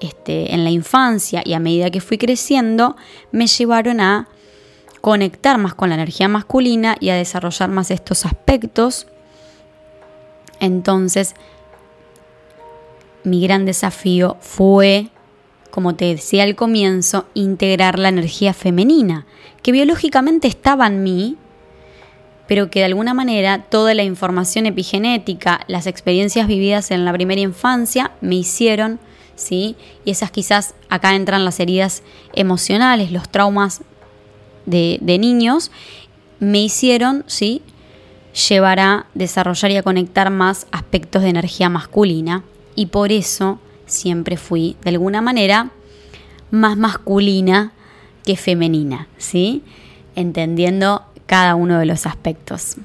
este, 0.00 0.54
en 0.54 0.62
la 0.62 0.70
infancia 0.70 1.42
y 1.44 1.54
a 1.54 1.58
medida 1.58 1.90
que 1.90 2.00
fui 2.00 2.18
creciendo 2.18 2.94
me 3.32 3.48
llevaron 3.48 4.00
a 4.00 4.28
conectar 5.00 5.58
más 5.58 5.74
con 5.74 5.88
la 5.88 5.94
energía 5.94 6.28
masculina 6.28 6.96
y 7.00 7.10
a 7.10 7.14
desarrollar 7.14 7.70
más 7.70 7.90
estos 7.90 8.26
aspectos. 8.26 9.06
Entonces, 10.60 11.34
mi 13.24 13.42
gran 13.42 13.64
desafío 13.64 14.36
fue, 14.40 15.08
como 15.70 15.94
te 15.94 16.06
decía 16.06 16.44
al 16.44 16.54
comienzo, 16.54 17.26
integrar 17.34 17.98
la 17.98 18.08
energía 18.08 18.52
femenina, 18.52 19.26
que 19.62 19.72
biológicamente 19.72 20.48
estaba 20.48 20.86
en 20.86 21.02
mí, 21.02 21.36
pero 22.46 22.70
que 22.70 22.80
de 22.80 22.86
alguna 22.86 23.14
manera 23.14 23.66
toda 23.70 23.94
la 23.94 24.02
información 24.02 24.66
epigenética, 24.66 25.60
las 25.68 25.86
experiencias 25.86 26.46
vividas 26.46 26.90
en 26.90 27.04
la 27.04 27.12
primera 27.12 27.40
infancia 27.40 28.10
me 28.20 28.34
hicieron, 28.34 28.98
¿sí? 29.36 29.76
Y 30.04 30.10
esas 30.10 30.30
quizás 30.30 30.74
acá 30.88 31.14
entran 31.14 31.44
las 31.44 31.60
heridas 31.60 32.02
emocionales, 32.32 33.12
los 33.12 33.28
traumas 33.28 33.82
de, 34.66 34.98
niños, 35.18 35.70
me 36.38 36.62
hicieron, 36.62 37.24
¿sí? 37.26 37.62
llevar 38.48 38.78
a 38.78 39.06
desarrollar 39.14 39.70
y 39.72 39.76
a 39.76 39.82
conectar 39.82 40.30
más 40.30 40.66
aspectos 40.70 41.22
de 41.22 41.30
energía 41.30 41.68
masculina 41.68 42.44
y 42.76 42.86
por 42.86 43.10
eso 43.10 43.58
siempre 43.86 44.36
fui 44.36 44.76
de 44.82 44.90
alguna 44.90 45.20
manera 45.20 45.70
más 46.50 46.76
masculina 46.76 47.72
que 48.24 48.36
femenina, 48.36 49.08
¿sí? 49.18 49.62
Entendiendo 50.14 51.04
cada 51.26 51.54
uno 51.54 51.78
de 51.78 51.86
los 51.86 52.06
aspectos. 52.06 52.76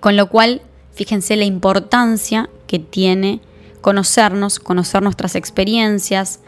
Con 0.00 0.16
lo 0.16 0.28
cual, 0.28 0.62
fíjense 0.94 1.36
la 1.36 1.44
importancia 1.44 2.50
que 2.66 2.78
tiene 2.78 3.40
conocernos, 3.80 4.58
conocer 4.58 5.02
nuestras 5.02 5.34
experiencias, 5.34 6.40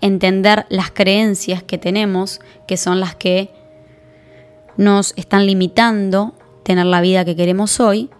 entender 0.00 0.66
las 0.68 0.90
creencias 0.90 1.62
que 1.62 1.78
tenemos, 1.78 2.40
que 2.66 2.76
son 2.76 3.00
las 3.00 3.14
que 3.14 3.50
nos 4.76 5.12
están 5.16 5.46
limitando 5.46 6.34
tener 6.62 6.86
la 6.86 7.00
vida 7.00 7.24
que 7.24 7.36
queremos 7.36 7.80
hoy, 7.80 8.10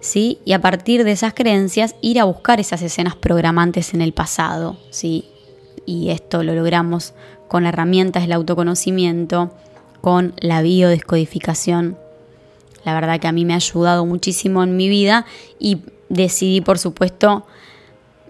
¿sí? 0.00 0.38
Y 0.44 0.52
a 0.52 0.60
partir 0.60 1.04
de 1.04 1.12
esas 1.12 1.34
creencias 1.34 1.96
ir 2.00 2.20
a 2.20 2.24
buscar 2.24 2.60
esas 2.60 2.82
escenas 2.82 3.16
programantes 3.16 3.94
en 3.94 4.02
el 4.02 4.12
pasado, 4.12 4.76
¿sí? 4.90 5.28
Y 5.84 6.10
esto 6.10 6.42
lo 6.42 6.54
logramos 6.54 7.14
con 7.48 7.66
herramientas 7.66 8.22
del 8.22 8.32
autoconocimiento, 8.32 9.50
con 10.00 10.34
la 10.38 10.62
biodescodificación. 10.62 11.98
La 12.84 12.94
verdad 12.94 13.18
que 13.18 13.26
a 13.26 13.32
mí 13.32 13.44
me 13.44 13.54
ha 13.54 13.56
ayudado 13.56 14.06
muchísimo 14.06 14.62
en 14.62 14.76
mi 14.76 14.88
vida 14.88 15.26
y 15.58 15.78
decidí, 16.08 16.60
por 16.60 16.78
supuesto, 16.78 17.44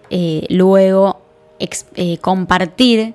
eh, 0.09 0.45
luego 0.49 1.21
eh, 1.59 2.17
compartir 2.19 3.13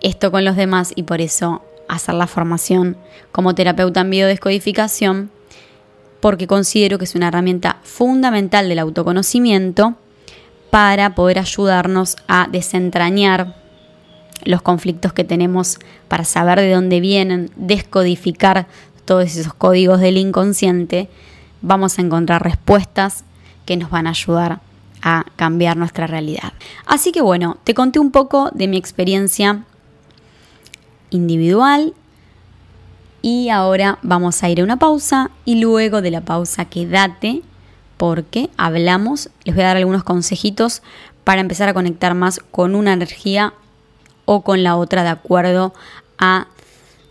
esto 0.00 0.30
con 0.30 0.44
los 0.44 0.56
demás 0.56 0.92
y 0.94 1.04
por 1.04 1.20
eso 1.20 1.62
hacer 1.88 2.14
la 2.14 2.26
formación 2.26 2.96
como 3.32 3.54
terapeuta 3.54 4.00
en 4.00 4.10
biodescodificación, 4.10 5.30
porque 6.20 6.46
considero 6.46 6.98
que 6.98 7.04
es 7.04 7.14
una 7.14 7.28
herramienta 7.28 7.78
fundamental 7.82 8.68
del 8.68 8.78
autoconocimiento 8.78 9.94
para 10.70 11.14
poder 11.14 11.38
ayudarnos 11.38 12.16
a 12.28 12.48
desentrañar 12.50 13.54
los 14.44 14.62
conflictos 14.62 15.12
que 15.12 15.24
tenemos, 15.24 15.78
para 16.08 16.24
saber 16.24 16.60
de 16.60 16.72
dónde 16.72 17.00
vienen, 17.00 17.50
descodificar 17.56 18.66
todos 19.04 19.36
esos 19.36 19.54
códigos 19.54 20.00
del 20.00 20.18
inconsciente, 20.18 21.08
vamos 21.62 21.98
a 21.98 22.02
encontrar 22.02 22.42
respuestas 22.42 23.24
que 23.64 23.76
nos 23.76 23.90
van 23.90 24.06
a 24.06 24.10
ayudar 24.10 24.60
a 25.08 25.24
cambiar 25.36 25.76
nuestra 25.76 26.08
realidad. 26.08 26.52
Así 26.84 27.12
que 27.12 27.20
bueno, 27.20 27.58
te 27.62 27.74
conté 27.74 28.00
un 28.00 28.10
poco 28.10 28.50
de 28.52 28.66
mi 28.66 28.76
experiencia 28.76 29.62
individual 31.10 31.94
y 33.22 33.48
ahora 33.50 34.00
vamos 34.02 34.42
a 34.42 34.48
ir 34.50 34.60
a 34.60 34.64
una 34.64 34.80
pausa 34.80 35.30
y 35.44 35.60
luego 35.60 36.02
de 36.02 36.10
la 36.10 36.22
pausa 36.22 36.64
quédate 36.64 37.42
porque 37.96 38.50
hablamos, 38.56 39.30
les 39.44 39.54
voy 39.54 39.62
a 39.62 39.68
dar 39.68 39.76
algunos 39.76 40.02
consejitos 40.02 40.82
para 41.22 41.40
empezar 41.40 41.68
a 41.68 41.74
conectar 41.74 42.14
más 42.14 42.40
con 42.50 42.74
una 42.74 42.92
energía 42.92 43.54
o 44.24 44.42
con 44.42 44.64
la 44.64 44.74
otra 44.74 45.04
de 45.04 45.10
acuerdo 45.10 45.72
a 46.18 46.48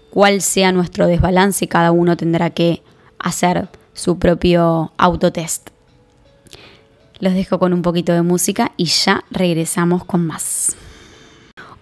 cuál 0.09 0.41
sea 0.41 0.73
nuestro 0.73 1.07
desbalance, 1.07 1.69
cada 1.69 1.93
uno 1.93 2.17
tendrá 2.17 2.49
que 2.49 2.83
hacer 3.19 3.69
su 3.93 4.19
propio 4.19 4.91
autotest. 4.97 5.74
Los 7.19 7.33
dejo 7.33 7.59
con 7.59 7.73
un 7.73 7.81
poquito 7.81 8.13
de 8.13 8.21
música 8.21 8.71
y 8.77 8.85
ya 8.85 9.23
regresamos 9.31 10.03
con 10.03 10.25
más. 10.25 10.75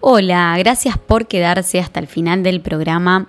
Hola, 0.00 0.54
gracias 0.58 0.98
por 0.98 1.26
quedarse 1.26 1.80
hasta 1.80 1.98
el 1.98 2.06
final 2.06 2.42
del 2.42 2.60
programa. 2.60 3.26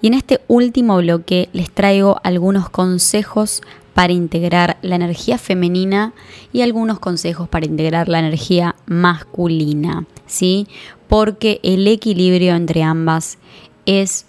Y 0.00 0.08
en 0.08 0.14
este 0.14 0.40
último 0.48 0.96
bloque 0.98 1.48
les 1.52 1.70
traigo 1.70 2.20
algunos 2.24 2.70
consejos 2.70 3.62
para 3.94 4.12
integrar 4.12 4.76
la 4.82 4.96
energía 4.96 5.38
femenina 5.38 6.12
y 6.52 6.62
algunos 6.62 6.98
consejos 6.98 7.48
para 7.48 7.66
integrar 7.66 8.08
la 8.08 8.18
energía 8.18 8.76
masculina, 8.86 10.04
¿sí? 10.26 10.66
Porque 11.08 11.60
el 11.62 11.86
equilibrio 11.86 12.54
entre 12.54 12.82
ambas 12.82 13.38
es 13.86 14.26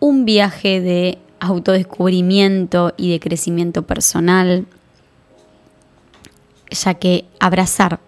un 0.00 0.24
viaje 0.24 0.80
de 0.80 1.18
autodescubrimiento 1.40 2.94
y 2.96 3.10
de 3.10 3.20
crecimiento 3.20 3.82
personal, 3.82 4.66
ya 6.74 6.94
que 6.94 7.24
abrazar 7.40 8.00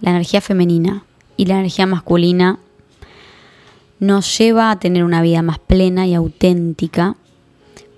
la 0.00 0.10
energía 0.10 0.40
femenina 0.40 1.04
y 1.36 1.46
la 1.46 1.54
energía 1.54 1.86
masculina 1.86 2.58
nos 3.98 4.38
lleva 4.38 4.70
a 4.70 4.78
tener 4.78 5.04
una 5.04 5.22
vida 5.22 5.42
más 5.42 5.58
plena 5.58 6.06
y 6.06 6.14
auténtica 6.14 7.16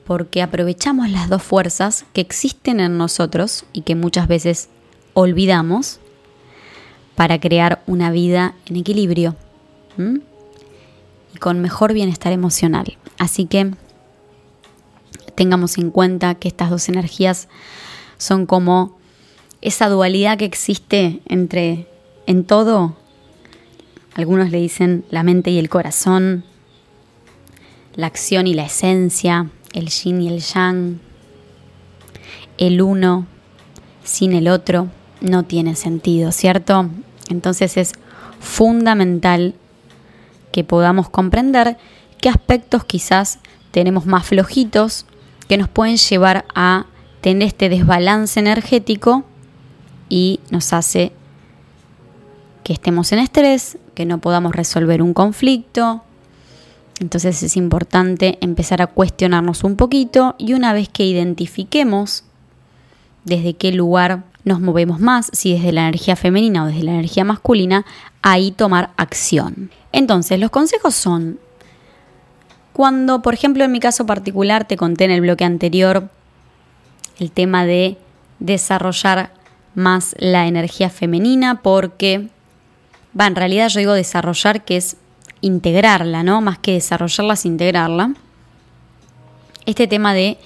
porque 0.07 0.43
aprovechamos 0.43 1.11
las 1.11 1.29
dos 1.29 1.43
fuerzas 1.43 2.07
que 2.13 2.21
existen 2.21 2.81
en 2.81 2.97
nosotros 2.97 3.67
y 3.73 3.83
que 3.83 3.95
muchas 3.95 4.27
veces 4.27 4.71
olvidamos 5.13 6.01
para 7.15 7.41
crear 7.41 7.83
una 7.87 8.11
vida 8.11 8.55
en 8.67 8.77
equilibrio 8.77 9.35
y 11.35 11.39
con 11.39 11.61
mejor 11.61 11.93
bienestar 11.93 12.33
emocional. 12.33 12.97
Así 13.19 13.47
que 13.47 13.73
tengamos 15.35 15.77
en 15.79 15.91
cuenta 15.91 16.37
que 16.37 16.49
estas 16.49 16.71
dos 16.71 16.89
energías 16.89 17.49
son 18.17 18.47
como 18.47 18.98
esa 19.69 19.91
dualidad 19.91 20.39
que 20.39 20.47
existe 20.47 21.21
entre 21.27 21.87
en 22.27 22.45
todo. 22.45 22.97
Algunos 24.15 24.51
le 24.51 24.59
dicen 24.59 25.05
la 25.11 25.23
mente 25.23 25.51
y 25.51 25.59
el 25.59 25.69
corazón, 25.69 26.45
la 27.95 28.07
acción 28.07 28.47
y 28.47 28.55
la 28.55 28.65
esencia, 28.65 29.51
el 29.75 29.91
yin 29.91 30.23
y 30.23 30.29
el 30.29 30.41
yang, 30.41 31.01
el 32.57 32.81
uno 32.81 33.27
sin 34.05 34.33
el 34.33 34.49
otro, 34.49 34.89
no 35.21 35.43
tiene 35.43 35.77
sentido, 35.77 36.33
¿cierto? 36.33 36.89
Entonces 37.29 37.77
es 37.77 37.93
fundamental 38.41 39.55
que 40.51 40.65
podamos 40.65 41.11
comprender 41.11 41.77
qué 42.23 42.31
aspectos 42.31 42.85
quizás 42.85 43.39
tenemos 43.71 44.07
más 44.07 44.25
flojitos 44.27 45.05
que 45.47 45.59
nos 45.59 45.69
pueden 45.69 45.99
llevar 45.99 46.47
a 46.55 46.87
tener 47.21 47.49
este 47.49 47.69
desbalance 47.69 48.41
energético 48.41 49.25
y 50.09 50.41
nos 50.51 50.73
hace 50.73 51.13
que 52.65 52.73
estemos 52.73 53.13
en 53.13 53.21
estrés, 53.21 53.79
que 53.95 54.05
no 54.05 54.19
podamos 54.19 54.55
resolver 54.55 55.03
un 55.03 55.15
conflicto. 55.15 56.03
Entonces 57.01 57.43
es 57.43 57.57
importante 57.57 58.39
empezar 58.41 58.83
a 58.83 58.89
cuestionarnos 58.89 59.65
un 59.65 59.77
poquito 59.77 60.35
y 60.39 60.55
una 60.55 60.73
vez 60.73 60.89
que 60.89 61.05
identifiquemos 61.05 62.25
desde 63.25 63.55
qué 63.55 63.73
lugar 63.73 64.25
nos 64.45 64.61
movemos 64.61 64.99
más, 64.99 65.31
si 65.33 65.53
desde 65.53 65.73
la 65.73 65.83
energía 65.83 66.17
femenina 66.17 66.65
o 66.65 66.67
desde 66.67 66.83
la 66.83 66.93
energía 66.93 67.25
masculina, 67.25 67.85
ahí 68.23 68.51
tomar 68.51 68.91
acción. 68.97 69.71
Entonces, 69.93 70.41
los 70.41 70.51
consejos 70.51 70.95
son, 70.95 71.39
cuando, 72.73 73.23
por 73.23 73.35
ejemplo, 73.35 73.65
en 73.65 73.73
mi 73.73 73.81
caso 73.81 74.07
particular, 74.07 74.67
te 74.67 74.77
conté 74.77 75.05
en 75.05 75.11
el 75.11 75.21
bloque 75.21 75.45
anterior 75.45 76.11
el 77.19 77.31
tema 77.31 77.65
de 77.65 77.99
desarrollar 78.39 79.33
más 79.75 80.15
la 80.19 80.47
energía 80.47 80.91
femenina, 80.91 81.63
porque, 81.63 82.29
va, 83.19 83.27
en 83.27 83.37
realidad 83.37 83.69
yo 83.69 83.79
digo 83.79 83.93
desarrollar, 83.93 84.65
que 84.65 84.77
es 84.77 84.97
integrarla, 85.41 86.23
¿no? 86.23 86.41
Más 86.41 86.59
que 86.59 86.73
desarrollarla, 86.73 87.35
es 87.35 87.45
integrarla. 87.45 88.15
Este 89.67 89.87
tema 89.87 90.15
de 90.15 90.39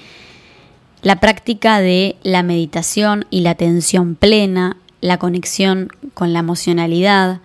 la 1.02 1.20
práctica 1.20 1.80
de 1.80 2.16
la 2.22 2.42
meditación 2.42 3.26
y 3.30 3.40
la 3.40 3.50
atención 3.50 4.14
plena, 4.14 4.76
la 5.00 5.18
conexión 5.18 5.88
con 6.14 6.32
la 6.32 6.40
emocionalidad, 6.40 7.40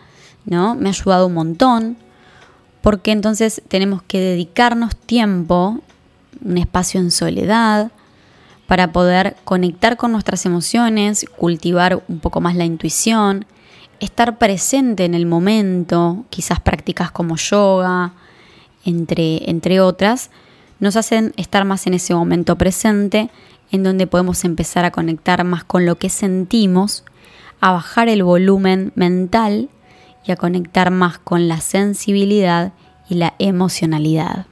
¿no? 0.45 0.75
Me 0.75 0.89
ha 0.89 0.91
ayudado 0.91 1.27
un 1.27 1.33
montón, 1.33 1.97
porque 2.81 3.11
entonces 3.11 3.61
tenemos 3.67 4.01
que 4.03 4.19
dedicarnos 4.19 4.95
tiempo, 4.95 5.79
un 6.43 6.57
espacio 6.57 6.99
en 6.99 7.11
soledad, 7.11 7.91
para 8.67 8.91
poder 8.91 9.37
conectar 9.45 9.97
con 9.97 10.11
nuestras 10.11 10.45
emociones, 10.45 11.25
cultivar 11.37 12.03
un 12.07 12.19
poco 12.19 12.41
más 12.41 12.55
la 12.55 12.65
intuición, 12.65 13.45
estar 13.99 14.37
presente 14.37 15.05
en 15.05 15.13
el 15.13 15.25
momento, 15.25 16.25
quizás 16.29 16.59
prácticas 16.59 17.09
como 17.09 17.37
yoga, 17.37 18.13
entre, 18.85 19.49
entre 19.49 19.79
otras, 19.79 20.29
nos 20.79 20.95
hacen 20.97 21.33
estar 21.37 21.65
más 21.65 21.87
en 21.87 21.93
ese 21.95 22.13
momento 22.13 22.57
presente, 22.57 23.29
en 23.71 23.83
donde 23.83 24.05
podemos 24.05 24.43
empezar 24.43 24.85
a 24.85 24.91
conectar 24.91 25.43
más 25.43 25.63
con 25.63 25.85
lo 25.85 25.97
que 25.97 26.09
sentimos, 26.09 27.03
a 27.59 27.71
bajar 27.71 28.09
el 28.09 28.23
volumen 28.23 28.91
mental 28.95 29.69
y 30.25 30.31
a 30.31 30.35
conectar 30.35 30.91
más 30.91 31.17
con 31.17 31.47
la 31.47 31.61
sensibilidad 31.61 32.73
y 33.09 33.15
la 33.15 33.33
emocionalidad. 33.39 34.45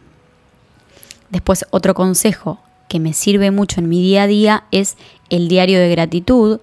Después 1.30 1.65
otro 1.69 1.93
consejo 1.93 2.60
que 2.88 3.00
me 3.00 3.13
sirve 3.13 3.52
mucho 3.52 3.80
en 3.82 3.89
mi 3.89 4.02
día 4.02 4.24
a 4.24 4.28
día 4.28 4.63
es 4.71 4.98
el 5.30 5.48
diario 5.48 5.80
de 5.80 5.89
gratitud 5.89 6.60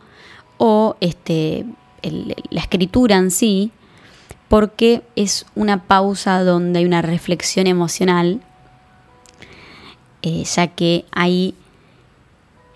o 0.59 0.97
este, 1.01 1.67
la 2.03 2.61
escritura 2.61 3.17
en 3.17 3.31
sí, 3.31 3.73
porque 4.49 5.03
es 5.17 5.47
una 5.55 5.85
pausa 5.85 6.45
donde 6.45 6.81
hay 6.81 6.85
una 6.85 7.03
reflexión 7.03 7.67
emocional 7.67 8.41
eh, 10.23 10.45
ya 10.45 10.69
que 10.69 11.05
ahí 11.11 11.55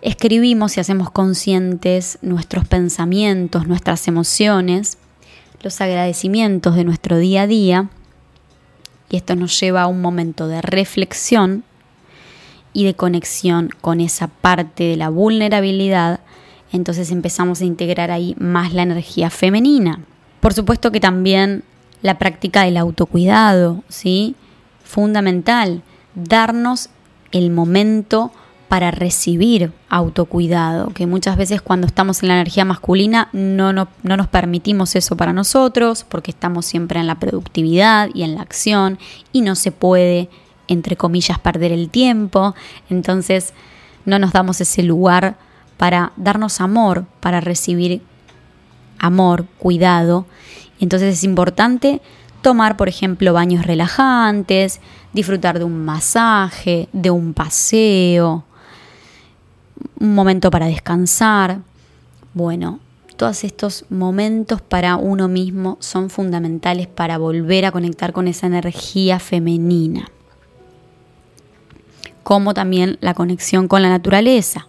escribimos 0.03 0.77
y 0.77 0.81
hacemos 0.81 1.11
conscientes 1.11 2.19
nuestros 2.21 2.67
pensamientos, 2.67 3.69
nuestras 3.69 4.09
emociones, 4.09 4.99
los 5.63 5.81
agradecimientos 5.81 6.75
de 6.75 6.85
nuestro 6.85 7.19
día 7.19 7.43
a 7.43 7.47
día, 7.47 7.89
y 9.09 9.17
esto 9.17 9.37
nos 9.37 9.59
lleva 9.61 9.83
a 9.83 9.87
un 9.87 10.01
momento 10.01 10.49
de 10.49 10.61
reflexión 10.61 11.63
y 12.77 12.85
de 12.85 12.93
conexión 12.93 13.71
con 13.81 14.03
esa 14.03 14.29
parte 14.29 14.85
de 14.85 14.97
la 14.97 15.09
vulnerabilidad, 15.09 16.21
entonces 16.71 17.11
empezamos 17.11 17.63
a 17.63 17.65
integrar 17.65 18.11
ahí 18.11 18.37
más 18.39 18.75
la 18.75 18.83
energía 18.83 19.31
femenina. 19.31 20.01
Por 20.41 20.53
supuesto 20.53 20.93
que 20.93 21.01
también 21.01 21.65
la 22.03 22.19
práctica 22.19 22.65
del 22.65 22.77
autocuidado, 22.77 23.83
¿sí? 23.89 24.37
Fundamental, 24.85 25.83
darnos 26.15 26.91
el 27.33 27.49
momento 27.51 28.31
para 28.69 28.91
recibir 28.91 29.73
autocuidado, 29.89 30.91
que 30.91 31.07
muchas 31.07 31.39
veces 31.39 31.63
cuando 31.63 31.87
estamos 31.87 32.23
en 32.23 32.29
la 32.29 32.35
energía 32.35 32.67
masculina 32.67 33.31
no, 33.33 33.73
no, 33.73 33.89
no, 34.03 34.19
nos 34.19 34.29
permitimos 34.29 34.97
eso 34.97 35.17
para 35.17 35.33
nosotros, 35.33 36.05
porque 36.07 36.31
estamos 36.31 36.67
siempre 36.67 37.01
en 37.01 37.07
la 37.07 37.19
productividad 37.19 38.11
y 38.13 38.23
en 38.23 38.35
la 38.35 38.43
acción 38.43 38.99
y 39.33 39.41
no 39.41 39.55
se 39.55 39.73
puede, 39.73 40.29
entre 40.69 40.97
comillas, 40.97 41.39
perder 41.39 41.73
el 41.73 41.91
tiempo, 41.91 42.55
entonces 42.91 43.53
no 44.05 44.19
nos 44.19 44.33
damos 44.33 44.61
ese 44.61 44.83
lugar 44.83 45.37
para 45.77 46.13
darnos 46.17 46.61
amor, 46.61 47.07
para 47.21 47.41
recibir 47.41 48.03
amor, 48.99 49.47
cuidado, 49.59 50.27
entonces 50.81 51.15
es 51.15 51.25
importante 51.25 52.01
tomar, 52.43 52.77
por 52.77 52.89
ejemplo, 52.89 53.33
baños 53.33 53.67
relajantes, 53.67 54.81
disfrutar 55.13 55.59
de 55.59 55.65
un 55.65 55.85
masaje, 55.85 56.89
de 56.93 57.11
un 57.11 57.35
paseo, 57.35 58.45
un 59.99 60.15
momento 60.15 60.51
para 60.51 60.67
descansar. 60.67 61.59
Bueno, 62.35 62.79
todos 63.17 63.45
estos 63.45 63.87
momentos 63.89 64.61
para 64.61 64.97
uno 64.97 65.27
mismo 65.27 65.79
son 65.81 66.11
fundamentales 66.11 66.87
para 66.87 67.19
volver 67.19 67.65
a 67.65 67.73
conectar 67.73 68.13
con 68.13 68.29
esa 68.29 68.47
energía 68.47 69.19
femenina. 69.19 70.11
Como 72.27 72.55
también 72.55 72.99
la 73.01 73.15
conexión 73.15 73.69
con 73.69 73.83
la 73.83 73.89
naturaleza, 73.89 74.67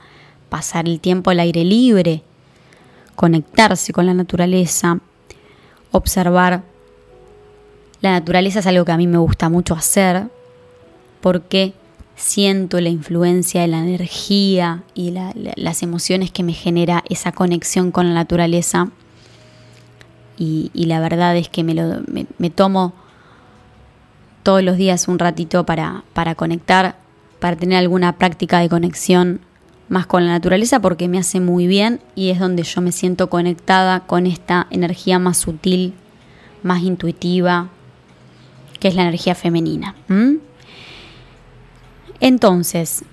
pasar 0.47 0.87
el 0.87 0.99
tiempo 0.99 1.31
al 1.31 1.39
aire 1.39 1.65
libre, 1.65 2.21
conectarse 3.15 3.93
con 3.93 4.05
la 4.05 4.13
naturaleza, 4.13 4.99
observar 5.89 6.61
la 7.99 8.11
naturaleza 8.11 8.59
es 8.59 8.67
algo 8.67 8.85
que 8.85 8.91
a 8.91 8.97
mí 8.97 9.07
me 9.07 9.17
gusta 9.17 9.49
mucho 9.49 9.73
hacer 9.73 10.27
porque 11.19 11.73
siento 12.15 12.79
la 12.79 12.89
influencia 12.89 13.61
de 13.61 13.69
la 13.69 13.79
energía 13.79 14.83
y 14.93 15.15
las 15.55 15.81
emociones 15.81 16.29
que 16.29 16.43
me 16.43 16.53
genera 16.53 17.03
esa 17.09 17.31
conexión 17.31 17.89
con 17.89 18.07
la 18.07 18.13
naturaleza. 18.13 18.89
Y, 20.37 20.69
la 20.75 20.99
verdad 20.99 21.35
es 21.35 21.49
que 21.49 21.63
me, 21.63 21.73
lo, 21.73 22.03
me, 22.05 22.49
tomo 22.51 22.93
todos 24.43 24.61
los 24.61 24.77
días 24.77 25.07
un 25.07 25.17
ratito 25.17 25.65
para, 25.65 26.03
para 26.13 26.35
conectar, 26.35 27.06
para 27.39 27.55
tener 27.55 27.77
alguna 27.77 28.17
práctica 28.17 28.59
de 28.59 28.69
conexión 28.69 29.41
más 29.89 30.05
con 30.05 30.25
la 30.25 30.31
naturaleza 30.31 30.81
porque 30.81 31.07
me 31.07 31.17
hace 31.17 31.39
muy 31.39 31.67
bien 31.67 32.01
y 32.15 32.29
es 32.29 32.39
donde 32.39 32.63
yo 32.63 32.81
me 32.81 32.91
siento 32.91 33.29
conectada 33.29 34.01
con 34.01 34.27
esta 34.27 34.67
energía 34.69 35.19
más 35.19 35.37
sutil, 35.37 35.93
más 36.63 36.83
intuitiva, 36.83 37.69
que 38.79 38.89
es 38.89 38.95
la 38.95 39.03
energía 39.03 39.35
femenina. 39.35 39.95
Entonces, 42.19 43.05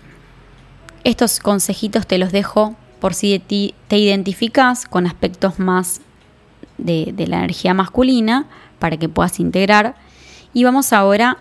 estos 1.05 1.39
consejitos 1.39 2.07
te 2.07 2.19
los 2.19 2.33
dejo 2.33 2.75
por 3.01 3.15
si 3.15 3.39
te 3.39 3.99
identificas 3.99 4.87
con 4.87 5.07
aspectos 5.07 5.59
más 5.59 6.01
de, 6.79 7.15
la 7.29 7.39
energía 7.39 7.75
masculina 7.75 8.47
para 8.79 8.97
que 8.97 9.09
puedas 9.09 9.41
integrar. 9.41 9.95
Y 10.53 10.65
vamos 10.65 10.93
ahora 10.93 11.39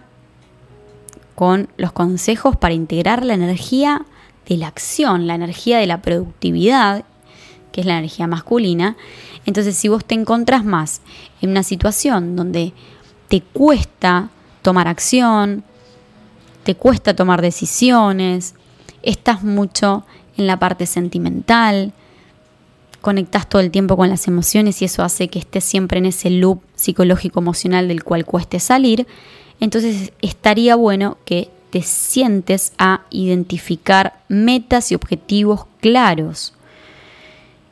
con 1.35 1.69
los 1.77 1.91
consejos 1.91 2.55
para 2.55 2.73
integrar 2.73 3.25
la 3.25 3.33
energía 3.33 4.05
de 4.47 4.57
la 4.57 4.67
acción, 4.67 5.27
la 5.27 5.35
energía 5.35 5.79
de 5.79 5.87
la 5.87 6.01
productividad, 6.01 7.05
que 7.71 7.81
es 7.81 7.87
la 7.87 7.97
energía 7.97 8.27
masculina. 8.27 8.95
Entonces, 9.45 9.75
si 9.75 9.87
vos 9.87 10.05
te 10.05 10.15
encontrás 10.15 10.63
más 10.63 11.01
en 11.41 11.49
una 11.49 11.63
situación 11.63 12.35
donde 12.35 12.73
te 13.27 13.41
cuesta 13.41 14.29
tomar 14.61 14.87
acción, 14.87 15.63
te 16.63 16.75
cuesta 16.75 17.15
tomar 17.15 17.41
decisiones, 17.41 18.55
estás 19.01 19.43
mucho 19.43 20.05
en 20.37 20.47
la 20.47 20.59
parte 20.59 20.85
sentimental, 20.85 21.93
conectas 23.01 23.49
todo 23.49 23.61
el 23.61 23.69
tiempo 23.69 23.97
con 23.97 24.09
las 24.09 24.27
emociones 24.27 24.81
y 24.81 24.85
eso 24.85 25.03
hace 25.03 25.27
que 25.27 25.39
estés 25.39 25.65
siempre 25.65 25.97
en 25.97 26.05
ese 26.05 26.29
loop 26.29 26.61
psicológico 26.75 27.41
emocional 27.41 27.87
del 27.89 28.03
cual 28.03 28.25
cueste 28.25 28.59
salir, 28.59 29.05
entonces 29.63 30.11
estaría 30.21 30.75
bueno 30.75 31.17
que 31.23 31.49
te 31.69 31.83
sientes 31.83 32.73
a 32.77 33.03
identificar 33.11 34.19
metas 34.27 34.91
y 34.91 34.95
objetivos 34.95 35.67
claros. 35.79 36.53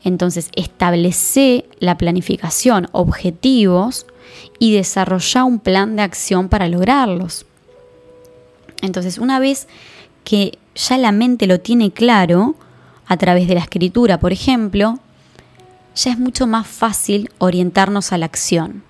Entonces, 0.02 0.52
establece 0.56 1.66
la 1.80 1.98
planificación, 1.98 2.88
objetivos 2.94 4.06
y 4.58 4.74
desarrolla 4.74 5.44
un 5.44 5.60
plan 5.60 5.98
de 5.98 6.04
acción 6.04 6.48
para 6.48 6.70
lograrlos. 6.70 7.46
Entonces, 8.82 9.18
una 9.18 9.40
vez 9.40 9.68
que 10.24 10.60
ya 10.76 10.98
la 10.98 11.12
mente 11.12 11.46
lo 11.46 11.60
tiene 11.60 11.92
claro, 11.92 12.56
a 13.06 13.18
través 13.18 13.50
de 13.50 13.56
la 13.56 13.60
escritura, 13.60 14.18
por 14.18 14.32
ejemplo, 14.32 14.98
ya 15.94 16.12
es 16.12 16.18
mucho 16.18 16.48
más 16.48 16.68
fácil 16.68 17.30
orientarnos 17.38 18.14
a 18.14 18.18
la 18.18 18.28
acción 18.28 18.84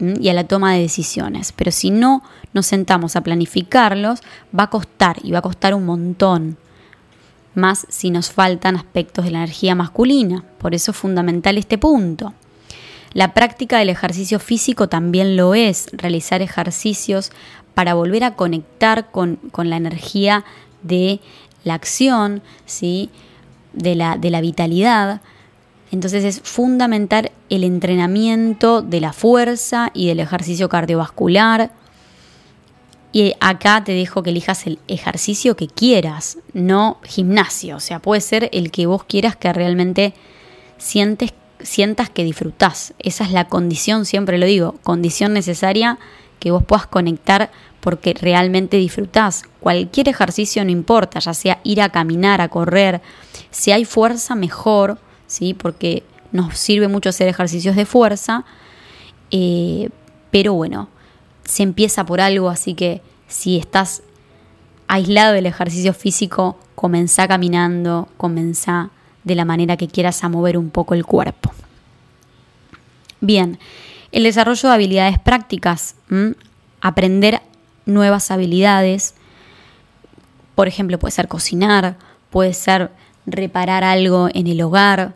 y 0.00 0.28
a 0.28 0.34
la 0.34 0.44
toma 0.44 0.74
de 0.74 0.80
decisiones. 0.80 1.52
Pero 1.52 1.70
si 1.70 1.90
no 1.90 2.22
nos 2.52 2.66
sentamos 2.66 3.16
a 3.16 3.22
planificarlos, 3.22 4.20
va 4.56 4.64
a 4.64 4.70
costar 4.70 5.16
y 5.22 5.30
va 5.32 5.38
a 5.38 5.42
costar 5.42 5.74
un 5.74 5.86
montón. 5.86 6.56
Más 7.54 7.86
si 7.88 8.10
nos 8.10 8.30
faltan 8.30 8.76
aspectos 8.76 9.24
de 9.24 9.32
la 9.32 9.38
energía 9.38 9.74
masculina. 9.74 10.44
Por 10.58 10.74
eso 10.74 10.92
es 10.92 10.96
fundamental 10.96 11.58
este 11.58 11.78
punto. 11.78 12.34
La 13.14 13.34
práctica 13.34 13.78
del 13.78 13.88
ejercicio 13.88 14.38
físico 14.38 14.88
también 14.88 15.36
lo 15.36 15.54
es, 15.54 15.88
realizar 15.92 16.42
ejercicios 16.42 17.32
para 17.74 17.94
volver 17.94 18.24
a 18.24 18.34
conectar 18.34 19.10
con, 19.10 19.38
la 19.56 19.76
energía 19.76 20.44
de 20.82 21.20
la 21.64 21.74
acción, 21.74 22.42
¿sí? 22.66 23.10
de, 23.72 23.94
la, 23.94 24.18
de 24.18 24.30
la 24.30 24.40
vitalidad. 24.40 25.20
Entonces 25.90 26.24
es 26.24 26.40
fundamental 26.40 27.30
el 27.48 27.64
entrenamiento 27.64 28.82
de 28.82 29.00
la 29.00 29.12
fuerza 29.12 29.90
y 29.94 30.08
del 30.08 30.20
ejercicio 30.20 30.68
cardiovascular. 30.68 31.70
Y 33.10 33.34
acá 33.40 33.82
te 33.84 33.92
dejo 33.92 34.22
que 34.22 34.30
elijas 34.30 34.66
el 34.66 34.78
ejercicio 34.86 35.56
que 35.56 35.66
quieras, 35.66 36.38
no 36.52 36.98
gimnasio. 37.04 37.76
O 37.76 37.80
sea, 37.80 38.00
puede 38.00 38.20
ser 38.20 38.50
el 38.52 38.70
que 38.70 38.86
vos 38.86 39.04
quieras 39.04 39.34
que 39.34 39.50
realmente 39.52 40.12
sientes, 40.76 41.32
sientas 41.60 42.10
que 42.10 42.22
disfrutás. 42.24 42.92
Esa 42.98 43.24
es 43.24 43.32
la 43.32 43.48
condición, 43.48 44.04
siempre 44.04 44.36
lo 44.36 44.44
digo, 44.44 44.74
condición 44.82 45.32
necesaria 45.32 45.98
que 46.38 46.50
vos 46.50 46.62
puedas 46.62 46.86
conectar 46.86 47.50
porque 47.80 48.12
realmente 48.12 48.76
disfrutás. 48.76 49.44
Cualquier 49.60 50.08
ejercicio 50.10 50.62
no 50.64 50.70
importa, 50.70 51.18
ya 51.18 51.32
sea 51.32 51.60
ir 51.64 51.80
a 51.80 51.88
caminar, 51.88 52.42
a 52.42 52.48
correr. 52.48 53.00
Si 53.50 53.72
hay 53.72 53.86
fuerza, 53.86 54.34
mejor, 54.34 54.98
¿sí? 55.28 55.54
porque 55.54 56.02
nos 56.32 56.58
sirve 56.58 56.88
mucho 56.88 57.10
hacer 57.10 57.28
ejercicios 57.28 57.76
de 57.76 57.86
fuerza. 57.86 58.44
Eh, 59.30 59.90
pero 60.32 60.54
bueno, 60.54 60.88
se 61.44 61.62
empieza 61.62 62.04
por 62.04 62.20
algo, 62.20 62.48
así 62.48 62.74
que 62.74 63.00
si 63.28 63.56
estás 63.56 64.02
aislado 64.88 65.34
del 65.34 65.46
ejercicio 65.46 65.94
físico, 65.94 66.58
comenzá 66.74 67.28
caminando, 67.28 68.08
comenzá 68.16 68.90
de 69.24 69.34
la 69.34 69.44
manera 69.44 69.76
que 69.76 69.88
quieras 69.88 70.24
a 70.24 70.28
mover 70.28 70.58
un 70.58 70.70
poco 70.70 70.94
el 70.94 71.04
cuerpo. 71.04 71.52
Bien, 73.20 73.58
el 74.12 74.22
desarrollo 74.22 74.68
de 74.68 74.74
habilidades 74.74 75.18
prácticas, 75.18 75.96
aprender 76.80 77.42
nuevas 77.84 78.30
habilidades, 78.30 79.14
por 80.54 80.68
ejemplo, 80.68 80.98
puede 80.98 81.12
ser 81.12 81.28
cocinar, 81.28 81.96
puede 82.30 82.54
ser 82.54 82.90
reparar 83.30 83.84
algo 83.84 84.28
en 84.32 84.46
el 84.46 84.60
hogar 84.62 85.14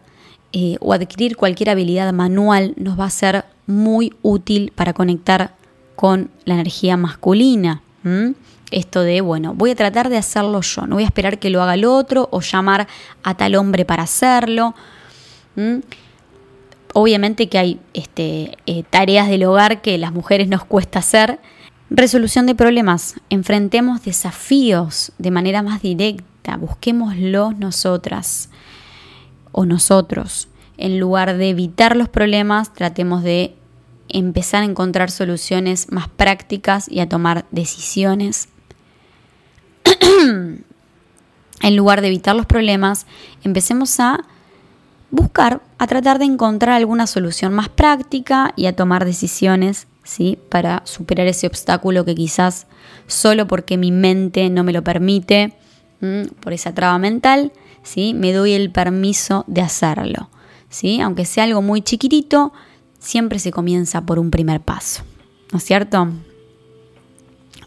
eh, 0.53 0.77
o 0.81 0.93
adquirir 0.93 1.37
cualquier 1.37 1.71
habilidad 1.71 2.13
manual, 2.13 2.75
nos 2.77 2.99
va 2.99 3.07
a 3.07 3.11
ser 3.11 3.45
muy 3.67 4.13
útil 4.23 4.73
para 4.75 4.93
conectar 4.93 5.55
con 5.97 6.31
la 6.45 6.55
energía 6.55 6.97
masculina. 6.97 7.83
Esto 8.71 9.03
de, 9.03 9.21
bueno, 9.21 9.55
voy 9.55 9.71
a 9.71 9.77
tratar 9.77 10.09
de 10.09 10.17
hacerlo 10.17 10.61
yo, 10.61 10.87
no 10.87 10.97
voy 10.97 11.05
a 11.05 11.07
esperar 11.07 11.39
que 11.39 11.51
lo 11.51 11.63
haga 11.63 11.75
el 11.75 11.85
otro 11.85 12.29
o 12.33 12.41
llamar 12.41 12.89
a 13.23 13.35
tal 13.35 13.55
hombre 13.55 13.85
para 13.85 14.03
hacerlo. 14.03 14.75
Obviamente 16.95 17.49
que 17.49 17.59
hay 17.59 17.81
este, 17.95 18.59
eh, 18.67 18.83
tareas 18.89 19.29
del 19.29 19.45
hogar 19.45 19.81
que 19.81 19.97
las 19.99 20.13
mujeres 20.13 20.49
nos 20.49 20.65
cuesta 20.65 20.99
hacer. 20.99 21.39
Resolución 21.89 22.47
de 22.47 22.55
problemas. 22.55 23.15
Enfrentemos 23.31 24.03
desafíos 24.03 25.13
de 25.19 25.31
manera 25.31 25.63
más 25.63 25.83
directa. 25.83 26.32
Busquémoslos 26.59 27.57
nosotras 27.59 28.51
o 29.53 29.65
nosotros. 29.65 30.49
En 30.77 30.99
lugar 30.99 31.37
de 31.37 31.51
evitar 31.51 31.97
los 31.97 32.09
problemas, 32.09 32.73
tratemos 32.73 33.23
de 33.23 33.55
empezar 34.09 34.63
a 34.63 34.67
encontrar 34.67 35.11
soluciones 35.11 35.91
más 35.91 36.09
prácticas 36.09 36.89
y 36.89 37.01
a 37.01 37.09
tomar 37.09 37.47
decisiones. 37.51 38.49
en 41.63 41.77
lugar 41.77 42.01
de 42.01 42.09
evitar 42.09 42.35
los 42.35 42.47
problemas, 42.47 43.07
empecemos 43.45 44.01
a 44.01 44.25
buscar, 45.11 45.63
a 45.79 45.87
tratar 45.87 46.19
de 46.19 46.25
encontrar 46.25 46.75
alguna 46.75 47.07
solución 47.07 47.55
más 47.55 47.69
práctica 47.69 48.53
y 48.57 48.67
a 48.67 48.75
tomar 48.75 49.05
decisiones, 49.05 49.87
¿sí? 50.03 50.39
Para 50.49 50.83
superar 50.85 51.27
ese 51.27 51.47
obstáculo 51.47 52.05
que 52.05 52.15
quizás 52.15 52.67
solo 53.07 53.47
porque 53.47 53.77
mi 53.77 53.93
mente 53.93 54.51
no 54.51 54.65
me 54.65 54.73
lo 54.73 54.83
permite, 54.83 55.57
por 56.41 56.53
esa 56.53 56.75
traba 56.75 56.99
mental, 56.99 57.53
¿sí? 57.83 58.15
Me 58.15 58.33
doy 58.33 58.53
el 58.53 58.71
permiso 58.71 59.45
de 59.47 59.61
hacerlo, 59.61 60.29
¿sí? 60.69 61.01
Aunque 61.01 61.25
sea 61.25 61.45
algo 61.45 61.63
muy 61.63 61.83
chiquitito, 61.83 62.53
siempre 62.99 63.39
se 63.39 63.53
comienza 63.53 64.03
por 64.03 64.19
un 64.19 64.31
primer 64.31 64.61
paso, 64.61 65.03
¿no 65.53 65.59
es 65.59 65.65
cierto? 65.65 66.09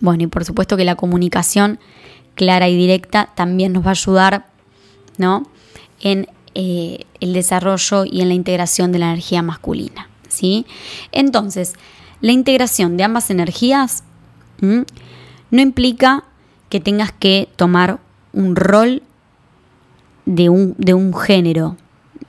Bueno, 0.02 0.24
y 0.24 0.28
por 0.28 0.44
supuesto 0.44 0.76
que 0.78 0.84
la 0.84 0.96
comunicación 0.96 1.80
clara 2.36 2.68
y 2.68 2.76
directa 2.76 3.30
también 3.36 3.74
nos 3.74 3.84
va 3.84 3.90
a 3.90 3.92
ayudar, 3.92 4.48
¿no? 5.18 5.48
En 6.02 6.28
eh, 6.54 7.06
el 7.20 7.34
desarrollo 7.34 8.06
y 8.06 8.22
en 8.22 8.28
la 8.28 8.34
integración 8.34 8.92
de 8.92 9.00
la 9.00 9.08
energía 9.08 9.42
masculina. 9.42 10.10
¿sí? 10.36 10.66
Entonces, 11.12 11.74
la 12.22 12.32
integración 12.32 12.98
de 12.98 13.04
ambas 13.04 13.30
energías 13.30 14.04
no 14.62 15.62
implica 15.62 16.24
que 16.70 16.80
tengas 16.80 17.12
que 17.12 17.50
tomar 17.56 18.00
un 18.36 18.56
rol 18.56 19.02
de 20.26 20.50
un, 20.50 20.76
de 20.78 20.94
un 20.94 21.16
género, 21.16 21.78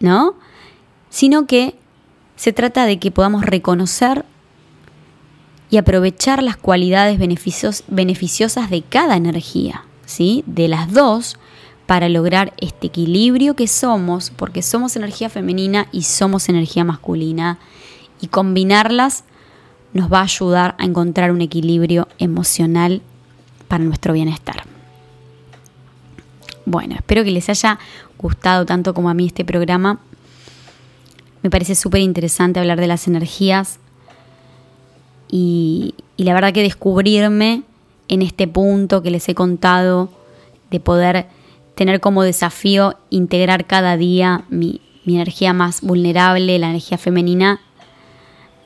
¿no? 0.00 0.34
Sino 1.10 1.46
que 1.46 1.74
se 2.36 2.52
trata 2.52 2.86
de 2.86 2.98
que 2.98 3.10
podamos 3.10 3.44
reconocer 3.44 4.24
y 5.68 5.78
aprovechar 5.78 6.42
las 6.42 6.56
cualidades 6.56 7.18
beneficiosas 7.18 8.70
de 8.70 8.82
cada 8.82 9.16
energía, 9.16 9.84
¿sí? 10.04 10.44
De 10.46 10.68
las 10.68 10.92
dos, 10.92 11.36
para 11.86 12.08
lograr 12.08 12.52
este 12.58 12.88
equilibrio 12.88 13.54
que 13.54 13.66
somos, 13.66 14.30
porque 14.30 14.62
somos 14.62 14.96
energía 14.96 15.28
femenina 15.28 15.88
y 15.92 16.02
somos 16.02 16.48
energía 16.48 16.84
masculina, 16.84 17.58
y 18.20 18.28
combinarlas 18.28 19.24
nos 19.92 20.12
va 20.12 20.20
a 20.20 20.24
ayudar 20.24 20.74
a 20.78 20.84
encontrar 20.84 21.30
un 21.30 21.40
equilibrio 21.40 22.08
emocional 22.18 23.02
para 23.68 23.84
nuestro 23.84 24.12
bienestar. 24.12 24.65
Bueno, 26.66 26.96
espero 26.96 27.22
que 27.22 27.30
les 27.30 27.48
haya 27.48 27.78
gustado 28.18 28.66
tanto 28.66 28.92
como 28.92 29.08
a 29.08 29.14
mí 29.14 29.26
este 29.26 29.44
programa. 29.44 30.00
Me 31.42 31.48
parece 31.48 31.76
súper 31.76 32.00
interesante 32.00 32.58
hablar 32.58 32.80
de 32.80 32.88
las 32.88 33.06
energías 33.06 33.78
y, 35.28 35.94
la 36.16 36.34
verdad 36.34 36.52
que 36.52 36.62
descubrirme 36.62 37.62
en 38.08 38.22
este 38.22 38.48
punto 38.48 39.02
que 39.02 39.10
les 39.10 39.28
he 39.28 39.34
contado 39.34 40.10
de 40.70 40.80
poder 40.80 41.26
tener 41.76 42.00
como 42.00 42.22
desafío 42.22 42.96
integrar 43.10 43.66
cada 43.66 43.96
día 43.96 44.44
mi, 44.48 44.80
energía 45.06 45.52
más 45.52 45.82
vulnerable, 45.82 46.58
la 46.58 46.70
energía 46.70 46.98
femenina, 46.98 47.60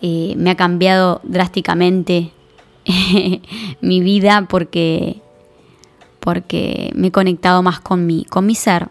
eh, 0.00 0.32
me 0.38 0.50
ha 0.50 0.56
cambiado 0.56 1.20
drásticamente 1.22 2.30
mi 3.82 4.00
vida 4.00 4.46
porque, 4.48 5.20
porque 6.20 6.92
me 6.94 7.08
he 7.08 7.12
conectado 7.12 7.62
más 7.62 7.80
con 7.80 8.06
mi, 8.06 8.24
con 8.24 8.46
mi 8.46 8.54
ser. 8.54 8.88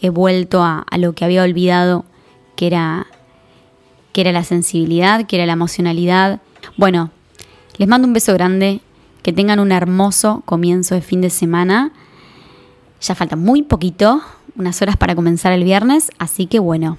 He 0.00 0.10
vuelto 0.10 0.62
a, 0.62 0.84
lo 0.96 1.14
que 1.14 1.24
había 1.24 1.42
olvidado, 1.42 2.04
que 2.56 2.66
era, 2.66 3.06
que 4.12 4.20
era 4.22 4.32
la 4.32 4.44
sensibilidad, 4.44 5.26
que 5.26 5.36
era 5.36 5.46
la 5.46 5.54
emocionalidad. 5.54 6.40
Bueno, 6.76 7.10
les 7.76 7.88
mando 7.88 8.06
un 8.06 8.14
beso 8.14 8.32
grande, 8.32 8.80
que 9.22 9.32
tengan 9.32 9.58
un 9.58 9.72
hermoso 9.72 10.42
comienzo 10.46 10.94
de 10.94 11.02
fin 11.02 11.20
de 11.20 11.30
semana 11.30 11.92
ya 13.00 13.14
falta 13.14 13.36
muy 13.36 13.62
poquito, 13.62 14.22
unas 14.56 14.80
horas 14.82 14.96
para 14.96 15.14
comenzar 15.14 15.52
el 15.52 15.64
viernes, 15.64 16.10
así 16.18 16.46
que 16.46 16.58
bueno, 16.58 16.98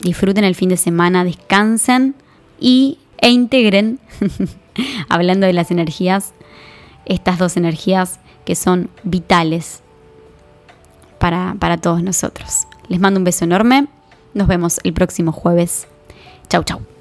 disfruten 0.00 0.44
el 0.44 0.54
fin 0.54 0.68
de 0.68 0.76
semana, 0.76 1.24
descansen 1.24 2.14
y, 2.60 2.98
e 3.18 3.30
integren, 3.30 3.98
hablando 5.08 5.46
de 5.46 5.52
las 5.52 5.70
energías, 5.70 6.32
estas 7.04 7.38
dos 7.38 7.56
energías 7.56 8.20
que 8.44 8.54
son 8.54 8.90
vitales 9.02 9.82
para, 11.18 11.56
para 11.58 11.76
todos 11.78 12.02
nosotros. 12.02 12.66
Les 12.88 13.00
mando 13.00 13.18
un 13.18 13.24
beso 13.24 13.44
enorme, 13.44 13.86
nos 14.34 14.48
vemos 14.48 14.80
el 14.84 14.92
próximo 14.92 15.32
jueves. 15.32 15.86
Chau, 16.48 16.64
chau. 16.64 16.91